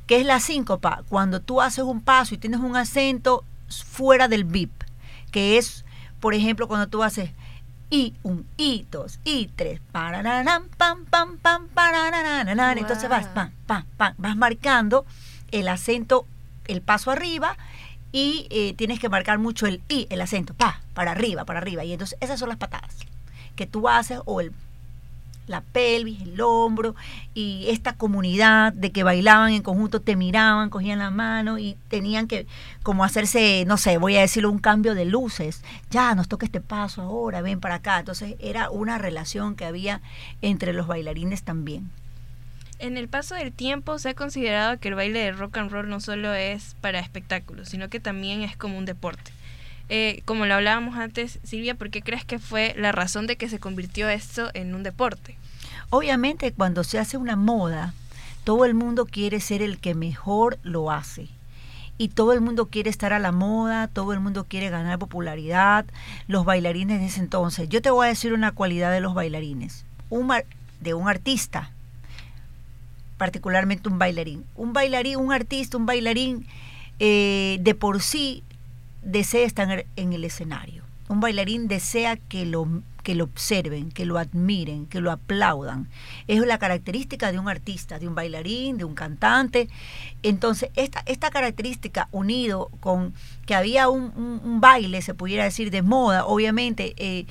¿qué 0.07 0.21
es 0.21 0.27
la 0.27 0.41
síncopa? 0.41 1.05
Cuando 1.09 1.41
tú 1.41 1.63
haces 1.63 1.85
un 1.85 2.03
paso 2.03 2.35
y 2.35 2.39
tienes 2.39 2.61
un 2.61 2.77
acento 2.77 3.45
fuera 3.69 4.29
del 4.29 4.45
beep, 4.45 4.71
que 5.31 5.57
es, 5.57 5.87
por 6.21 6.35
ejemplo, 6.35 6.69
cuando 6.69 6.89
tú 6.89 7.03
haces 7.03 7.31
y 7.91 8.15
un 8.23 8.47
y 8.57 8.87
dos 8.91 9.19
y 9.25 9.49
tres 9.57 9.81
pararán, 9.93 10.69
pam 10.77 11.05
pam 11.07 11.39
pam 11.39 11.69
pararán, 11.69 12.49
entonces 12.79 13.09
vas 13.09 13.27
pam 13.29 13.51
pam 13.67 13.85
pam 13.97 14.15
vas 14.19 14.37
marcando 14.37 15.07
el 15.51 15.69
acento 15.69 16.27
el 16.67 16.83
paso 16.83 17.11
arriba 17.11 17.57
y 18.13 18.47
eh, 18.51 18.75
tienes 18.75 19.01
que 19.01 19.09
marcar 19.09 19.39
mucho 19.39 19.67
el 19.67 19.83
i 19.89 20.07
el 20.11 20.21
acento 20.21 20.55
pa 20.55 20.81
para 20.95 21.13
arriba 21.13 21.45
para 21.45 21.59
arriba. 21.59 21.85
Y 21.85 21.93
entonces 21.93 22.17
esas 22.21 22.39
son 22.39 22.49
las 22.49 22.59
patadas 22.59 22.95
que 23.57 23.67
tú 23.67 23.89
haces 23.89 24.21
o 24.25 24.41
el 24.41 24.53
la 25.49 25.61
pelvis, 25.61 26.23
el 26.23 26.41
hombro 26.41 26.95
y 27.35 27.67
esta 27.69 27.95
comunidad 27.95 28.73
de 28.73 28.93
que 28.93 29.03
bailaban 29.03 29.53
en 29.53 29.63
conjunto, 29.63 30.01
te 30.01 30.17
miraban, 30.17 30.71
cogían 30.71 30.99
la 30.99 31.11
mano 31.11 31.59
y 31.59 31.77
tenían 31.89 32.29
que 32.29 32.47
como 32.83 33.05
hacerse, 33.05 33.65
no 33.67 33.77
sé, 33.77 33.99
voy 33.99 34.17
a 34.17 34.21
decirlo, 34.21 34.51
un 34.51 34.59
cambio 34.59 34.95
de 34.95 35.05
luces. 35.05 35.63
Ya, 35.91 36.15
nos 36.15 36.29
toca 36.29 36.47
este 36.47 36.61
paso 36.61 37.03
ahora, 37.03 37.43
ven 37.43 37.61
para 37.61 37.77
acá. 37.77 37.99
Entonces 37.99 38.37
era 38.39 38.71
una 38.71 38.99
relación 38.99 39.57
que 39.57 39.65
había 39.65 40.01
entre 40.43 40.73
los 40.73 40.87
bailarines 40.87 41.43
también. 41.43 41.91
En 42.79 42.97
el 42.97 43.09
paso 43.09 43.35
del 43.35 43.53
tiempo 43.53 43.99
se 43.99 44.11
ha 44.11 44.15
considerado 44.15 44.79
que 44.79 44.89
el 44.89 44.95
baile 44.95 45.19
de 45.19 45.33
rock 45.33 45.57
and 45.59 45.71
roll 45.71 45.89
no 45.89 46.01
solo 46.01 46.33
es 46.33 46.77
para 46.81 47.01
espectáculos, 47.01 47.69
sino 47.69 47.89
que 47.89 47.99
también 47.99 48.43
es 48.43 48.57
como 48.57 48.79
un 48.79 48.85
deporte. 48.85 49.33
Eh, 49.89 50.23
como 50.25 50.45
lo 50.45 50.55
hablábamos 50.55 50.97
antes, 50.99 51.39
Silvia, 51.45 51.75
¿por 51.75 51.91
qué 51.91 52.03
crees 52.03 52.25
que 52.25 52.39
fue 52.39 52.75
la 52.77 52.93
razón 52.93 53.27
de 53.27 53.37
que 53.37 53.49
se 53.49 53.59
convirtió 53.59 54.09
esto 54.09 54.51
en 54.55 54.75
un 54.75 54.83
deporte? 54.83 55.37
Obviamente 55.91 56.53
cuando 56.53 56.85
se 56.85 56.99
hace 56.99 57.17
una 57.17 57.37
moda, 57.37 57.95
todo 58.45 58.65
el 58.65 58.75
mundo 58.75 59.07
quiere 59.07 59.41
ser 59.41 59.63
el 59.63 59.79
que 59.79 59.95
mejor 59.95 60.59
lo 60.63 60.91
hace. 60.91 61.29
Y 61.97 62.09
todo 62.09 62.33
el 62.33 62.41
mundo 62.41 62.67
quiere 62.67 62.91
estar 62.91 63.13
a 63.13 63.19
la 63.19 63.33
moda, 63.33 63.89
todo 63.89 64.13
el 64.13 64.21
mundo 64.21 64.45
quiere 64.45 64.71
ganar 64.71 64.99
popularidad, 64.99 65.85
los 66.29 66.45
bailarines 66.45 67.01
de 67.01 67.07
ese 67.07 67.21
entonces. 67.21 67.69
Yo 67.69 67.83
te 67.83 67.91
voy 67.91 68.07
a 68.07 68.11
decir 68.11 68.33
una 68.33 68.53
cualidad 68.53 68.93
de 68.93 69.01
los 69.01 69.15
bailarines, 69.15 69.85
un 70.09 70.33
de 70.81 70.95
un 70.95 71.09
artista, 71.09 71.73
particularmente 73.17 73.89
un 73.89 73.99
bailarín. 73.99 74.45
Un 74.55 74.73
bailarín, 74.73 75.17
un 75.17 75.33
artista, 75.33 75.77
un 75.77 75.87
bailarín, 75.87 76.47
eh, 77.01 77.59
de 77.61 77.75
por 77.75 78.01
sí 78.01 78.45
desea 79.09 79.47
estar 79.47 79.87
en 79.97 80.13
el 80.13 80.25
escenario. 80.25 80.85
Un 81.09 81.21
bailarín 81.21 81.69
desea 81.69 82.17
que 82.17 82.45
lo, 82.45 82.83
que 83.03 83.15
lo 83.15 83.25
observen, 83.25 83.91
que 83.91 84.05
lo 84.05 84.19
admiren, 84.19 84.85
que 84.85 85.01
lo 85.01 85.11
aplaudan. 85.11 85.89
Es 86.27 86.39
la 86.47 86.59
característica 86.59 87.33
de 87.33 87.39
un 87.39 87.49
artista, 87.49 87.99
de 87.99 88.07
un 88.07 88.15
bailarín, 88.15 88.77
de 88.77 88.85
un 88.85 88.95
cantante. 88.95 89.71
Entonces, 90.23 90.69
esta, 90.77 91.03
esta 91.07 91.31
característica 91.31 92.09
unido 92.13 92.71
con 92.81 93.15
que 93.47 93.55
había 93.55 93.89
un, 93.89 94.61
baile, 94.61 95.01
se 95.01 95.15
pudiera 95.15 95.45
decir, 95.45 95.71
de 95.71 95.81
moda, 95.81 96.27
obviamente, 96.27 96.93
eh, 96.99 97.25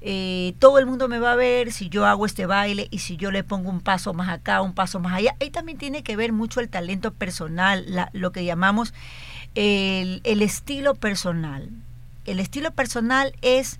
eh, 0.00 0.54
todo 0.58 0.78
el 0.78 0.86
mundo 0.86 1.08
me 1.08 1.18
va 1.18 1.32
a 1.32 1.36
ver 1.36 1.72
si 1.72 1.90
yo 1.90 2.06
hago 2.06 2.24
este 2.24 2.46
baile 2.46 2.88
y 2.90 3.00
si 3.00 3.18
yo 3.18 3.30
le 3.30 3.44
pongo 3.44 3.68
un 3.68 3.80
paso 3.80 4.14
más 4.14 4.30
acá, 4.30 4.62
un 4.62 4.72
paso 4.72 5.00
más 5.00 5.12
allá. 5.12 5.36
Ahí 5.40 5.50
también 5.50 5.76
tiene 5.76 6.02
que 6.02 6.16
ver 6.16 6.32
mucho 6.32 6.60
el 6.60 6.70
talento 6.70 7.12
personal, 7.12 8.08
lo 8.14 8.32
que 8.32 8.46
llamamos 8.46 8.94
el, 9.54 10.42
estilo 10.42 10.94
personal. 10.94 11.70
El 12.24 12.40
estilo 12.40 12.70
personal 12.70 13.34
es 13.42 13.78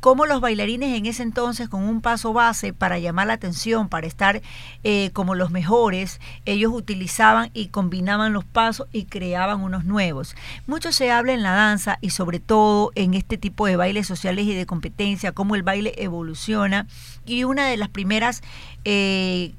cómo 0.00 0.26
los 0.26 0.42
bailarines 0.42 0.94
en 0.98 1.06
ese 1.06 1.22
entonces 1.22 1.70
con 1.70 1.82
un 1.82 2.02
paso 2.02 2.34
base 2.34 2.74
para 2.74 2.98
llamar 2.98 3.26
la 3.26 3.32
atención, 3.32 3.88
para 3.88 4.06
estar 4.06 4.42
eh, 4.82 5.08
como 5.14 5.34
los 5.34 5.50
mejores, 5.50 6.20
ellos 6.44 6.72
utilizaban 6.74 7.50
y 7.54 7.68
combinaban 7.68 8.34
los 8.34 8.44
pasos 8.44 8.86
y 8.92 9.04
creaban 9.04 9.62
unos 9.62 9.86
nuevos. 9.86 10.36
Mucho 10.66 10.92
se 10.92 11.10
habla 11.10 11.32
en 11.32 11.42
la 11.42 11.52
danza 11.52 11.96
y 12.02 12.10
sobre 12.10 12.38
todo 12.38 12.92
en 12.96 13.14
este 13.14 13.38
tipo 13.38 13.66
de 13.66 13.76
bailes 13.76 14.06
sociales 14.06 14.44
y 14.44 14.54
de 14.54 14.66
competencia, 14.66 15.32
cómo 15.32 15.54
el 15.54 15.62
baile 15.62 15.94
evoluciona 15.96 16.86
y 17.24 17.44
una 17.44 17.66
de 17.66 17.78
las 17.78 17.88
primeras 17.88 18.42
eh, 18.84 19.54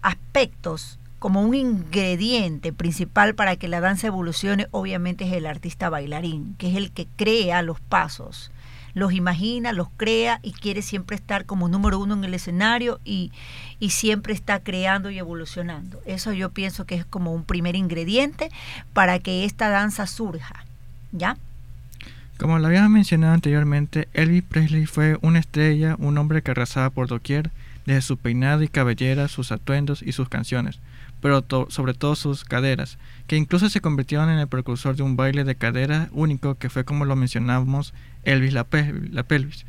aspectos 0.00 1.00
como 1.22 1.40
un 1.40 1.54
ingrediente 1.54 2.72
principal 2.72 3.36
para 3.36 3.54
que 3.54 3.68
la 3.68 3.80
danza 3.80 4.08
evolucione, 4.08 4.66
obviamente 4.72 5.24
es 5.24 5.32
el 5.32 5.46
artista 5.46 5.88
bailarín, 5.88 6.56
que 6.58 6.68
es 6.68 6.76
el 6.76 6.90
que 6.90 7.06
crea 7.14 7.62
los 7.62 7.78
pasos, 7.78 8.50
los 8.92 9.12
imagina, 9.12 9.72
los 9.72 9.86
crea 9.96 10.40
y 10.42 10.50
quiere 10.50 10.82
siempre 10.82 11.14
estar 11.14 11.46
como 11.46 11.68
número 11.68 12.00
uno 12.00 12.14
en 12.14 12.24
el 12.24 12.34
escenario 12.34 12.98
y, 13.04 13.30
y 13.78 13.90
siempre 13.90 14.34
está 14.34 14.64
creando 14.64 15.10
y 15.10 15.18
evolucionando. 15.20 16.02
Eso 16.06 16.32
yo 16.32 16.50
pienso 16.50 16.86
que 16.86 16.96
es 16.96 17.04
como 17.04 17.32
un 17.32 17.44
primer 17.44 17.76
ingrediente 17.76 18.50
para 18.92 19.20
que 19.20 19.44
esta 19.44 19.68
danza 19.68 20.08
surja. 20.08 20.64
¿Ya? 21.12 21.36
Como 22.36 22.58
lo 22.58 22.66
habíamos 22.66 22.90
mencionado 22.90 23.34
anteriormente, 23.34 24.08
Elvis 24.12 24.42
Presley 24.42 24.86
fue 24.86 25.18
una 25.22 25.38
estrella, 25.38 25.94
un 26.00 26.18
hombre 26.18 26.42
que 26.42 26.50
arrasaba 26.50 26.90
por 26.90 27.06
doquier, 27.06 27.52
desde 27.86 28.02
su 28.02 28.16
peinado 28.16 28.64
y 28.64 28.68
cabellera, 28.68 29.28
sus 29.28 29.52
atuendos 29.52 30.02
y 30.02 30.10
sus 30.10 30.28
canciones 30.28 30.80
pero 31.22 31.46
sobre 31.68 31.94
todo 31.94 32.16
sus 32.16 32.44
caderas, 32.44 32.98
que 33.28 33.36
incluso 33.36 33.70
se 33.70 33.80
convirtieron 33.80 34.28
en 34.28 34.40
el 34.40 34.48
precursor 34.48 34.96
de 34.96 35.04
un 35.04 35.16
baile 35.16 35.44
de 35.44 35.54
cadera 35.54 36.08
único 36.10 36.56
que 36.56 36.68
fue 36.68 36.84
como 36.84 37.04
lo 37.04 37.14
mencionamos 37.14 37.94
Elvis 38.24 38.52
la, 38.52 38.64
pelvis. 38.64 39.64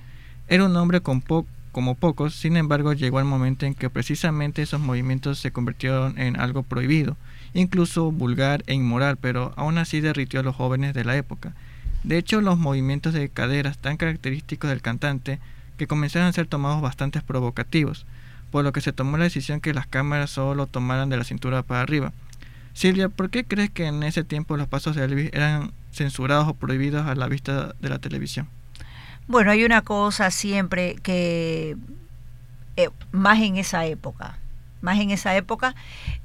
Era 0.50 0.66
un 0.66 0.76
hombre 0.76 1.02
con 1.02 1.24
como 1.72 1.96
pocos, 1.96 2.34
sin 2.34 2.58
embargo 2.58 2.94
llegó 2.94 3.20
el 3.20 3.26
momento 3.26 3.68
en 3.68 3.76
que 3.76 3.92
precisamente 3.92 4.64
esos 4.64 4.82
movimientos 4.82 5.38
se 5.38 5.52
convirtieron 5.52 6.20
en 6.20 6.40
algo 6.40 6.64
prohibido, 6.64 7.18
incluso 7.54 8.12
vulgar 8.12 8.64
e 8.66 8.74
inmoral, 8.74 9.18
pero 9.18 9.54
aún 9.56 9.78
así 9.78 10.02
derritió 10.02 10.40
a 10.40 10.44
los 10.44 10.56
jóvenes 10.56 10.96
de 10.96 11.06
la 11.06 11.16
época. 11.16 11.54
De 12.04 12.18
hecho, 12.18 12.42
los 12.42 12.58
movimientos 12.58 13.14
de 13.14 13.30
caderas 13.30 13.78
tan 13.78 13.98
característicos 13.98 14.72
del 14.72 14.82
cantante 14.82 15.40
que 15.78 15.88
comenzaron 15.88 16.28
a 16.28 16.34
ser 16.34 16.48
tomados 16.48 16.82
bastante 16.82 17.22
provocativos, 17.22 18.08
por 18.54 18.64
lo 18.64 18.72
que 18.72 18.82
se 18.82 18.94
tomó 18.94 19.18
la 19.18 19.24
decisión 19.24 19.62
que 19.62 19.74
las 19.74 19.88
cámaras 19.88 20.30
solo 20.30 20.68
tomaran 20.68 21.10
de 21.10 21.18
la 21.18 21.24
cintura 21.24 21.64
para 21.64 21.82
arriba. 21.82 22.14
Silvia, 22.74 23.10
¿por 23.10 23.32
qué 23.32 23.46
crees 23.46 23.72
que 23.72 23.88
en 23.88 24.04
ese 24.04 24.24
tiempo 24.24 24.58
los 24.58 24.68
pasos 24.68 24.96
de 24.96 25.04
Elvis 25.04 25.32
eran 25.34 25.72
censurados 25.92 26.48
o 26.48 26.54
prohibidos 26.54 27.08
a 27.08 27.16
la 27.16 27.28
vista 27.28 27.74
de 27.80 27.90
la 27.90 27.98
televisión? 27.98 28.48
Bueno, 29.28 29.50
hay 29.50 29.64
una 29.64 29.82
cosa 29.82 30.30
siempre 30.30 30.98
que, 31.02 31.78
eh, 32.76 32.90
más 33.12 33.40
en 33.40 33.58
esa 33.58 33.88
época, 33.88 34.38
más 34.84 35.00
en 35.00 35.10
esa 35.10 35.36
época, 35.36 35.76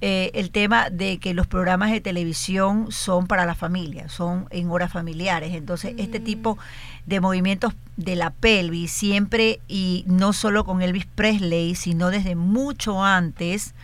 eh, 0.01 0.31
el 0.35 0.51
tema 0.51 0.91
de 0.91 1.19
que 1.19 1.33
los 1.33 1.47
programas 1.47 1.91
de 1.91 2.01
televisión 2.01 2.91
son 2.91 3.27
para 3.27 3.47
la 3.47 3.55
familia, 3.55 4.09
son 4.09 4.47
en 4.51 4.71
horas 4.71 4.93
familiares. 4.93 5.55
Entonces, 5.55 5.95
este 5.97 6.21
mm. 6.21 6.25
tipo 6.25 6.59
de 7.07 7.21
movimientos 7.21 7.75
de 7.97 8.17
la 8.17 8.31
pelvis 8.31 8.91
siempre, 8.91 9.61
y 9.69 10.05
no 10.07 10.33
solo 10.33 10.65
con 10.65 10.83
Elvis 10.83 11.07
Presley, 11.07 11.75
sino 11.75 12.11
desde 12.11 12.35
mucho 12.35 13.03
antes, 13.03 13.75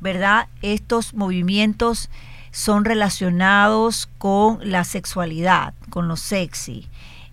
¿verdad? 0.00 0.48
Estos 0.62 1.14
movimientos 1.14 2.08
son 2.52 2.84
relacionados 2.84 4.08
con 4.18 4.58
la 4.62 4.84
sexualidad, 4.84 5.74
con 5.90 6.06
lo 6.06 6.16
sexy. 6.16 6.86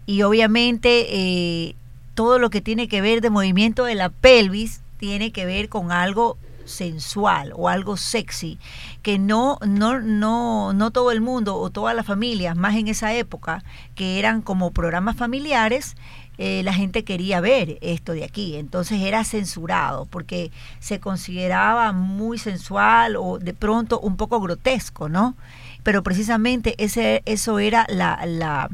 Y 0.05 0.23
obviamente 0.23 1.07
eh, 1.09 1.75
todo 2.15 2.39
lo 2.39 2.49
que 2.49 2.61
tiene 2.61 2.87
que 2.87 3.01
ver 3.01 3.21
de 3.21 3.29
movimiento 3.29 3.85
de 3.85 3.95
la 3.95 4.09
pelvis 4.09 4.81
tiene 4.97 5.31
que 5.31 5.45
ver 5.45 5.69
con 5.69 5.91
algo 5.91 6.37
sensual 6.69 7.51
o 7.55 7.67
algo 7.67 7.97
sexy 7.97 8.57
que 9.01 9.19
no, 9.19 9.57
no, 9.67 9.99
no, 9.99 10.71
no 10.73 10.91
todo 10.91 11.11
el 11.11 11.19
mundo 11.19 11.57
o 11.57 11.69
todas 11.69 11.95
las 11.95 12.05
familias, 12.05 12.55
más 12.55 12.75
en 12.75 12.87
esa 12.87 13.13
época, 13.13 13.63
que 13.95 14.19
eran 14.19 14.41
como 14.41 14.71
programas 14.71 15.17
familiares, 15.17 15.95
eh, 16.37 16.63
la 16.63 16.73
gente 16.73 17.03
quería 17.03 17.41
ver 17.41 17.77
esto 17.81 18.13
de 18.13 18.23
aquí. 18.23 18.55
Entonces 18.55 19.01
era 19.01 19.25
censurado 19.25 20.05
porque 20.05 20.51
se 20.79 21.01
consideraba 21.01 21.91
muy 21.91 22.37
sensual 22.37 23.17
o 23.17 23.39
de 23.39 23.53
pronto 23.53 23.99
un 23.99 24.15
poco 24.15 24.39
grotesco, 24.39 25.09
¿no? 25.09 25.35
Pero 25.83 26.01
precisamente 26.01 26.75
ese, 26.77 27.23
eso 27.25 27.59
era 27.59 27.85
la, 27.89 28.25
la, 28.25 28.69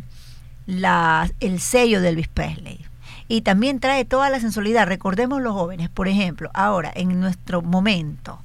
la, 0.68 1.32
el 1.40 1.60
sello 1.60 2.02
de 2.02 2.10
Elvis 2.10 2.28
Presley 2.28 2.85
y 3.28 3.42
también 3.42 3.80
trae 3.80 4.06
toda 4.06 4.30
la 4.30 4.40
sensualidad. 4.40 4.88
Recordemos 4.88 5.42
los 5.42 5.54
jóvenes, 5.54 5.90
por 5.90 6.08
ejemplo, 6.08 6.50
ahora, 6.54 6.92
en 6.96 7.20
nuestro 7.20 7.62
momento, 7.62 8.40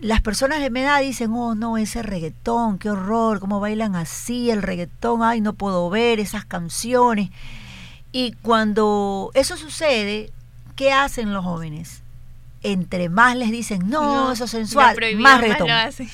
las 0.00 0.20
personas 0.20 0.60
de 0.60 0.70
mi 0.70 0.80
edad 0.80 1.00
dicen, 1.00 1.32
oh 1.32 1.54
no, 1.54 1.78
ese 1.78 2.02
reggaetón, 2.02 2.78
qué 2.78 2.90
horror, 2.90 3.40
cómo 3.40 3.60
bailan 3.60 3.96
así 3.96 4.50
el 4.50 4.62
reggaetón, 4.62 5.22
ay, 5.22 5.40
no 5.40 5.54
puedo 5.54 5.88
ver 5.90 6.20
esas 6.20 6.44
canciones. 6.44 7.30
Y 8.12 8.32
cuando 8.42 9.30
eso 9.34 9.56
sucede, 9.56 10.30
¿qué 10.76 10.92
hacen 10.92 11.32
los 11.32 11.44
jóvenes? 11.44 12.04
entre 12.64 13.10
más 13.10 13.36
les 13.36 13.50
dicen, 13.50 13.88
no, 13.88 14.32
eso 14.32 14.44
es 14.44 14.50
sensual, 14.50 14.96
más 14.96 15.14
más 15.20 15.40
reggaetón, 15.40 15.70
hacen. 15.70 16.08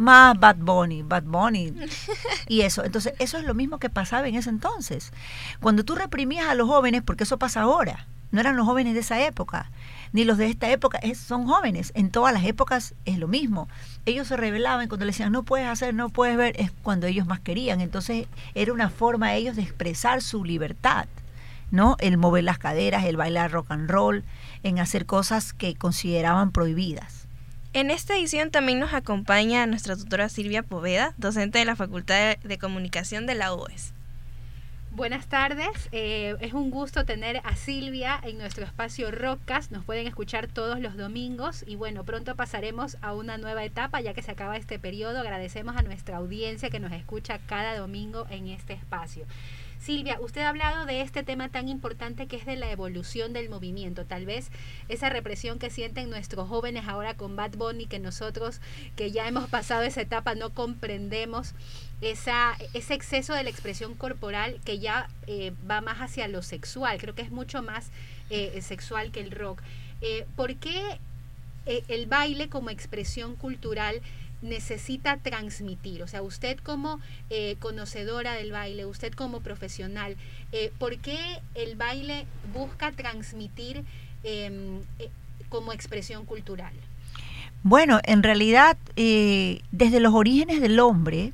Más 0.00 0.38
Bad 0.40 0.56
Bunny, 0.56 1.02
Bad 1.02 1.24
Bunny. 1.24 1.74
Y 2.48 2.62
eso, 2.62 2.84
entonces 2.84 3.12
eso 3.18 3.38
es 3.38 3.44
lo 3.44 3.54
mismo 3.54 3.78
que 3.78 3.90
pasaba 3.90 4.26
en 4.26 4.34
ese 4.34 4.50
entonces. 4.50 5.12
Cuando 5.60 5.84
tú 5.84 5.94
reprimías 5.94 6.48
a 6.48 6.54
los 6.54 6.68
jóvenes, 6.68 7.02
porque 7.04 7.24
eso 7.24 7.38
pasa 7.38 7.62
ahora, 7.62 8.06
no 8.32 8.40
eran 8.40 8.56
los 8.56 8.66
jóvenes 8.66 8.94
de 8.94 9.00
esa 9.00 9.20
época, 9.24 9.70
ni 10.12 10.24
los 10.24 10.38
de 10.38 10.46
esta 10.46 10.70
época, 10.70 10.98
es- 10.98 11.18
son 11.18 11.46
jóvenes. 11.46 11.92
En 11.94 12.10
todas 12.10 12.32
las 12.32 12.44
épocas 12.44 12.94
es 13.04 13.18
lo 13.18 13.28
mismo. 13.28 13.68
Ellos 14.06 14.26
se 14.28 14.36
rebelaban 14.36 14.88
cuando 14.88 15.04
le 15.04 15.12
decían, 15.12 15.32
no 15.32 15.42
puedes 15.44 15.68
hacer, 15.68 15.94
no 15.94 16.08
puedes 16.08 16.36
ver, 16.36 16.54
es 16.58 16.72
cuando 16.82 17.06
ellos 17.06 17.26
más 17.26 17.40
querían. 17.40 17.80
Entonces 17.80 18.26
era 18.54 18.72
una 18.72 18.88
forma 18.90 19.30
de 19.30 19.36
ellos 19.36 19.56
de 19.56 19.62
expresar 19.62 20.22
su 20.22 20.44
libertad, 20.44 21.06
¿no? 21.70 21.96
El 22.00 22.16
mover 22.16 22.44
las 22.44 22.58
caderas, 22.58 23.04
el 23.04 23.16
bailar 23.16 23.50
rock 23.52 23.70
and 23.70 23.90
roll, 23.90 24.24
en 24.62 24.78
hacer 24.78 25.06
cosas 25.06 25.52
que 25.52 25.74
consideraban 25.76 26.50
prohibidas. 26.52 27.19
En 27.72 27.92
esta 27.92 28.16
edición 28.16 28.50
también 28.50 28.80
nos 28.80 28.94
acompaña 28.94 29.64
nuestra 29.66 29.94
tutora 29.94 30.28
Silvia 30.28 30.64
Poveda, 30.64 31.14
docente 31.18 31.60
de 31.60 31.64
la 31.64 31.76
Facultad 31.76 32.36
de 32.38 32.58
Comunicación 32.58 33.26
de 33.26 33.36
la 33.36 33.54
UES. 33.54 33.92
Buenas 34.90 35.28
tardes, 35.28 35.88
eh, 35.92 36.34
es 36.40 36.52
un 36.52 36.72
gusto 36.72 37.04
tener 37.04 37.40
a 37.44 37.54
Silvia 37.54 38.18
en 38.24 38.38
nuestro 38.38 38.64
espacio 38.64 39.12
Rockcast, 39.12 39.70
nos 39.70 39.84
pueden 39.84 40.08
escuchar 40.08 40.48
todos 40.48 40.80
los 40.80 40.96
domingos 40.96 41.62
y 41.64 41.76
bueno, 41.76 42.02
pronto 42.02 42.34
pasaremos 42.34 42.96
a 43.02 43.14
una 43.14 43.38
nueva 43.38 43.62
etapa 43.62 44.00
ya 44.00 44.14
que 44.14 44.22
se 44.22 44.32
acaba 44.32 44.56
este 44.56 44.80
periodo, 44.80 45.20
agradecemos 45.20 45.76
a 45.76 45.82
nuestra 45.82 46.16
audiencia 46.16 46.70
que 46.70 46.80
nos 46.80 46.90
escucha 46.90 47.38
cada 47.46 47.78
domingo 47.78 48.26
en 48.30 48.48
este 48.48 48.72
espacio. 48.72 49.26
Silvia, 49.80 50.18
usted 50.20 50.42
ha 50.42 50.50
hablado 50.50 50.84
de 50.84 51.00
este 51.00 51.22
tema 51.22 51.48
tan 51.48 51.66
importante 51.68 52.26
que 52.26 52.36
es 52.36 52.44
de 52.44 52.56
la 52.56 52.70
evolución 52.70 53.32
del 53.32 53.48
movimiento, 53.48 54.04
tal 54.04 54.26
vez 54.26 54.50
esa 54.90 55.08
represión 55.08 55.58
que 55.58 55.70
sienten 55.70 56.10
nuestros 56.10 56.48
jóvenes 56.48 56.84
ahora 56.86 57.14
con 57.14 57.34
Bad 57.34 57.52
Bunny, 57.52 57.86
que 57.86 57.98
nosotros 57.98 58.60
que 58.94 59.10
ya 59.10 59.26
hemos 59.26 59.48
pasado 59.48 59.82
esa 59.82 60.02
etapa 60.02 60.34
no 60.34 60.50
comprendemos 60.50 61.54
esa, 62.02 62.58
ese 62.74 62.92
exceso 62.92 63.32
de 63.32 63.42
la 63.42 63.48
expresión 63.48 63.94
corporal 63.94 64.60
que 64.66 64.78
ya 64.78 65.08
eh, 65.26 65.52
va 65.68 65.80
más 65.80 65.98
hacia 65.98 66.28
lo 66.28 66.42
sexual, 66.42 66.98
creo 66.98 67.14
que 67.14 67.22
es 67.22 67.30
mucho 67.30 67.62
más 67.62 67.90
eh, 68.28 68.60
sexual 68.60 69.10
que 69.10 69.20
el 69.20 69.30
rock. 69.30 69.62
Eh, 70.02 70.26
¿Por 70.36 70.56
qué 70.56 70.98
el 71.66 72.06
baile 72.06 72.48
como 72.48 72.70
expresión 72.70 73.36
cultural 73.36 74.00
necesita 74.42 75.16
transmitir? 75.18 76.02
O 76.02 76.08
sea, 76.08 76.22
usted 76.22 76.58
como 76.58 77.00
eh, 77.28 77.56
conocedora 77.58 78.32
del 78.34 78.52
baile, 78.52 78.86
usted 78.86 79.12
como 79.12 79.40
profesional, 79.40 80.16
eh, 80.52 80.72
¿por 80.78 80.98
qué 80.98 81.18
el 81.54 81.76
baile 81.76 82.26
busca 82.52 82.92
transmitir 82.92 83.84
em, 84.24 84.80
eh, 84.98 85.10
como 85.48 85.72
expresión 85.72 86.24
cultural? 86.24 86.72
Bueno, 87.62 88.00
en 88.04 88.22
realidad, 88.22 88.78
desde 88.96 90.00
los 90.00 90.14
orígenes 90.14 90.62
del 90.62 90.80
hombre, 90.80 91.32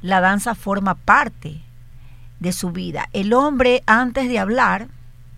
la 0.00 0.22
danza 0.22 0.54
forma 0.54 0.94
parte 0.94 1.60
de 2.40 2.52
su 2.52 2.70
vida. 2.70 3.08
El 3.12 3.34
hombre, 3.34 3.82
antes 3.84 4.28
de 4.28 4.38
hablar, 4.38 4.88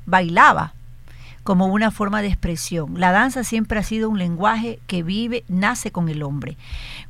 bailaba 0.06 0.74
como 1.48 1.64
una 1.64 1.90
forma 1.90 2.20
de 2.20 2.28
expresión. 2.28 3.00
La 3.00 3.10
danza 3.10 3.42
siempre 3.42 3.78
ha 3.78 3.82
sido 3.82 4.10
un 4.10 4.18
lenguaje 4.18 4.80
que 4.86 5.02
vive, 5.02 5.44
nace 5.48 5.90
con 5.90 6.10
el 6.10 6.22
hombre. 6.22 6.58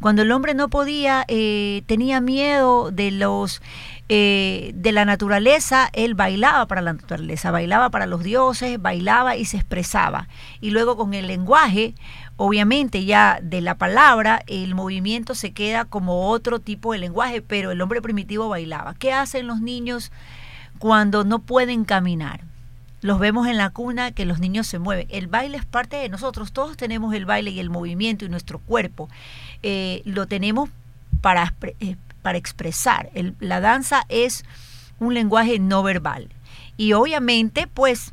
Cuando 0.01 0.23
el 0.23 0.31
hombre 0.31 0.55
no 0.55 0.69
podía, 0.69 1.25
eh, 1.27 1.83
tenía 1.87 2.21
miedo 2.21 2.93
de 2.93 3.11
los 3.11 3.61
eh, 4.09 4.71
de 4.77 4.93
la 4.93 5.05
naturaleza, 5.05 5.91
él 5.93 6.15
bailaba 6.15 6.67
para 6.67 6.83
la 6.83 6.93
naturaleza, 6.93 7.51
bailaba 7.51 7.91
para 7.91 8.07
los 8.07 8.23
dioses, 8.23 8.81
bailaba 8.81 9.35
y 9.35 9.45
se 9.45 9.57
expresaba. 9.57 10.29
Y 10.61 10.71
luego 10.71 10.97
con 10.97 11.15
el 11.15 11.27
lenguaje, 11.27 11.97
obviamente 12.37 13.05
ya 13.05 13.41
de 13.43 13.61
la 13.61 13.77
palabra, 13.77 14.43
el 14.47 14.77
movimiento 14.77 15.35
se 15.35 15.53
queda 15.53 15.85
como 15.85 16.29
otro 16.29 16.61
tipo 16.61 16.93
de 16.93 17.01
lenguaje, 17.01 17.43
pero 17.43 17.73
el 17.73 17.81
hombre 17.81 18.01
primitivo 18.01 18.49
bailaba. 18.49 18.95
¿Qué 18.95 19.13
hacen 19.13 19.49
los 19.49 19.61
niños 19.61 20.13
cuando 20.79 21.25
no 21.25 21.41
pueden 21.41 21.85
caminar? 21.85 22.43
Los 23.01 23.19
vemos 23.19 23.47
en 23.47 23.57
la 23.57 23.71
cuna 23.71 24.11
que 24.13 24.25
los 24.25 24.41
niños 24.41 24.67
se 24.67 24.79
mueven. 24.79 25.07
El 25.11 25.29
baile 25.29 25.57
es 25.57 25.65
parte 25.65 25.97
de 25.97 26.09
nosotros. 26.09 26.53
Todos 26.53 26.77
tenemos 26.77 27.15
el 27.15 27.27
baile 27.27 27.51
y 27.51 27.61
el 27.61 27.71
movimiento 27.71 28.25
y 28.25 28.29
nuestro 28.29 28.59
cuerpo. 28.59 29.09
Eh, 29.63 30.03
lo 30.05 30.27
tenemos 30.27 30.71
para, 31.21 31.55
eh, 31.81 31.97
para 32.23 32.39
expresar. 32.39 33.11
La 33.41 33.61
danza 33.61 34.05
es 34.09 34.45
un 34.99 35.15
lenguaje 35.15 35.59
no 35.59 35.83
verbal. 35.83 36.29
Y 36.77 36.93
obviamente, 36.93 37.67
pues, 37.67 38.13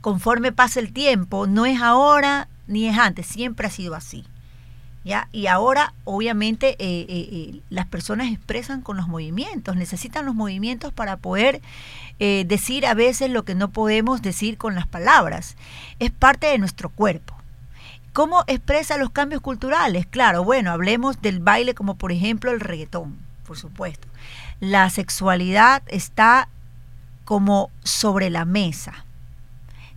conforme 0.00 0.52
pasa 0.52 0.80
el 0.80 0.92
tiempo, 0.92 1.46
no 1.46 1.64
es 1.66 1.80
ahora 1.80 2.48
ni 2.66 2.88
es 2.88 2.98
antes, 2.98 3.26
siempre 3.26 3.66
ha 3.66 3.70
sido 3.70 3.94
así. 3.94 4.24
¿Ya? 5.04 5.28
Y 5.32 5.48
ahora, 5.48 5.94
obviamente, 6.04 6.76
eh, 6.78 7.06
eh, 7.08 7.28
eh, 7.32 7.60
las 7.70 7.86
personas 7.86 8.30
expresan 8.30 8.82
con 8.82 8.96
los 8.96 9.08
movimientos, 9.08 9.74
necesitan 9.74 10.24
los 10.24 10.34
movimientos 10.34 10.92
para 10.92 11.16
poder 11.16 11.60
decir 12.46 12.86
a 12.86 12.94
veces 12.94 13.30
lo 13.30 13.44
que 13.44 13.56
no 13.56 13.72
podemos 13.72 14.22
decir 14.22 14.56
con 14.56 14.76
las 14.76 14.86
palabras. 14.86 15.56
Es 15.98 16.12
parte 16.12 16.46
de 16.46 16.58
nuestro 16.58 16.88
cuerpo. 16.88 17.34
¿Cómo 18.12 18.44
expresa 18.46 18.96
los 18.96 19.10
cambios 19.10 19.40
culturales? 19.40 20.06
Claro, 20.06 20.44
bueno, 20.44 20.70
hablemos 20.70 21.20
del 21.20 21.40
baile 21.40 21.74
como 21.74 21.96
por 21.96 22.12
ejemplo 22.12 22.52
el 22.52 22.60
reggaetón, 22.60 23.18
por 23.44 23.58
supuesto. 23.58 24.06
La 24.60 24.88
sexualidad 24.90 25.82
está 25.88 26.48
como 27.24 27.70
sobre 27.82 28.30
la 28.30 28.44
mesa. 28.44 29.04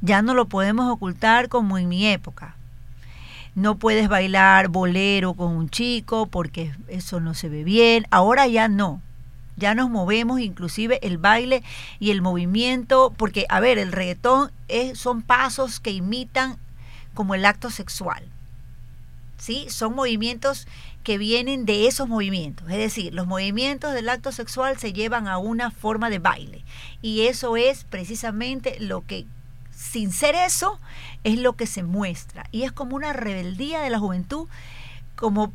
Ya 0.01 0.21
no 0.21 0.33
lo 0.33 0.47
podemos 0.47 0.89
ocultar 0.91 1.49
como 1.49 1.77
en 1.77 1.89
mi 1.89 2.07
época. 2.07 2.55
No 3.55 3.77
puedes 3.77 4.09
bailar 4.09 4.67
bolero 4.67 5.33
con 5.33 5.55
un 5.55 5.69
chico 5.69 6.27
porque 6.27 6.73
eso 6.89 7.21
no 7.21 7.33
se 7.33 7.49
ve 7.49 7.63
bien. 7.63 8.05
Ahora 8.11 8.47
ya 8.47 8.67
no. 8.67 9.01
Ya 9.57 9.73
nos 9.73 9.89
movemos, 9.89 10.41
inclusive 10.41 10.99
el 11.01 11.17
baile 11.17 11.63
y 11.97 12.11
el 12.11 12.21
movimiento, 12.21 13.13
porque, 13.15 13.45
a 13.47 13.61
ver, 13.61 13.77
el 13.77 13.93
reggaetón 13.93 14.51
es, 14.67 14.99
son 14.99 15.21
pasos 15.21 15.79
que 15.79 15.91
imitan 15.91 16.57
como 17.13 17.35
el 17.35 17.45
acto 17.45 17.69
sexual. 17.69 18.25
¿Sí? 19.37 19.65
Son 19.69 19.95
movimientos 19.95 20.67
que 21.03 21.17
vienen 21.17 21.65
de 21.65 21.87
esos 21.87 22.09
movimientos. 22.09 22.69
Es 22.69 22.77
decir, 22.77 23.13
los 23.13 23.27
movimientos 23.27 23.93
del 23.93 24.09
acto 24.09 24.31
sexual 24.33 24.77
se 24.77 24.91
llevan 24.91 25.27
a 25.27 25.37
una 25.37 25.71
forma 25.71 26.09
de 26.09 26.19
baile. 26.19 26.65
Y 27.01 27.27
eso 27.27 27.55
es 27.55 27.85
precisamente 27.85 28.77
lo 28.79 29.05
que, 29.05 29.25
sin 29.91 30.11
ser 30.11 30.35
eso, 30.35 30.79
es 31.23 31.39
lo 31.39 31.53
que 31.53 31.67
se 31.67 31.83
muestra. 31.83 32.45
Y 32.51 32.63
es 32.63 32.71
como 32.71 32.95
una 32.95 33.13
rebeldía 33.13 33.81
de 33.81 33.89
la 33.89 33.99
juventud, 33.99 34.47
como 35.15 35.53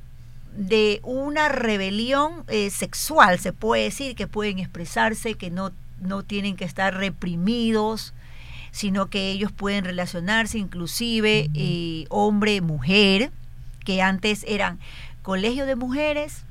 de 0.57 1.01
una 1.03 1.49
rebelión 1.49 2.45
eh, 2.49 2.71
sexual, 2.71 3.39
se 3.39 3.53
puede 3.53 3.85
decir, 3.85 4.17
que 4.17 4.27
pueden 4.27 4.59
expresarse, 4.59 5.35
que 5.35 5.51
no, 5.51 5.73
no 6.01 6.23
tienen 6.23 6.57
que 6.57 6.65
estar 6.65 6.95
reprimidos, 6.95 8.15
sino 8.73 9.11
que 9.11 9.31
ellos 9.31 9.53
pueden 9.53 9.85
relacionarse 9.85 10.59
inclusive 10.59 11.51
eh, 11.55 12.07
hombre-mujer, 12.09 13.31
que 13.85 14.03
antes 14.03 14.45
eran 14.47 14.79
colegio 15.23 15.67
de 15.67 15.77
mujeres, 15.77 16.45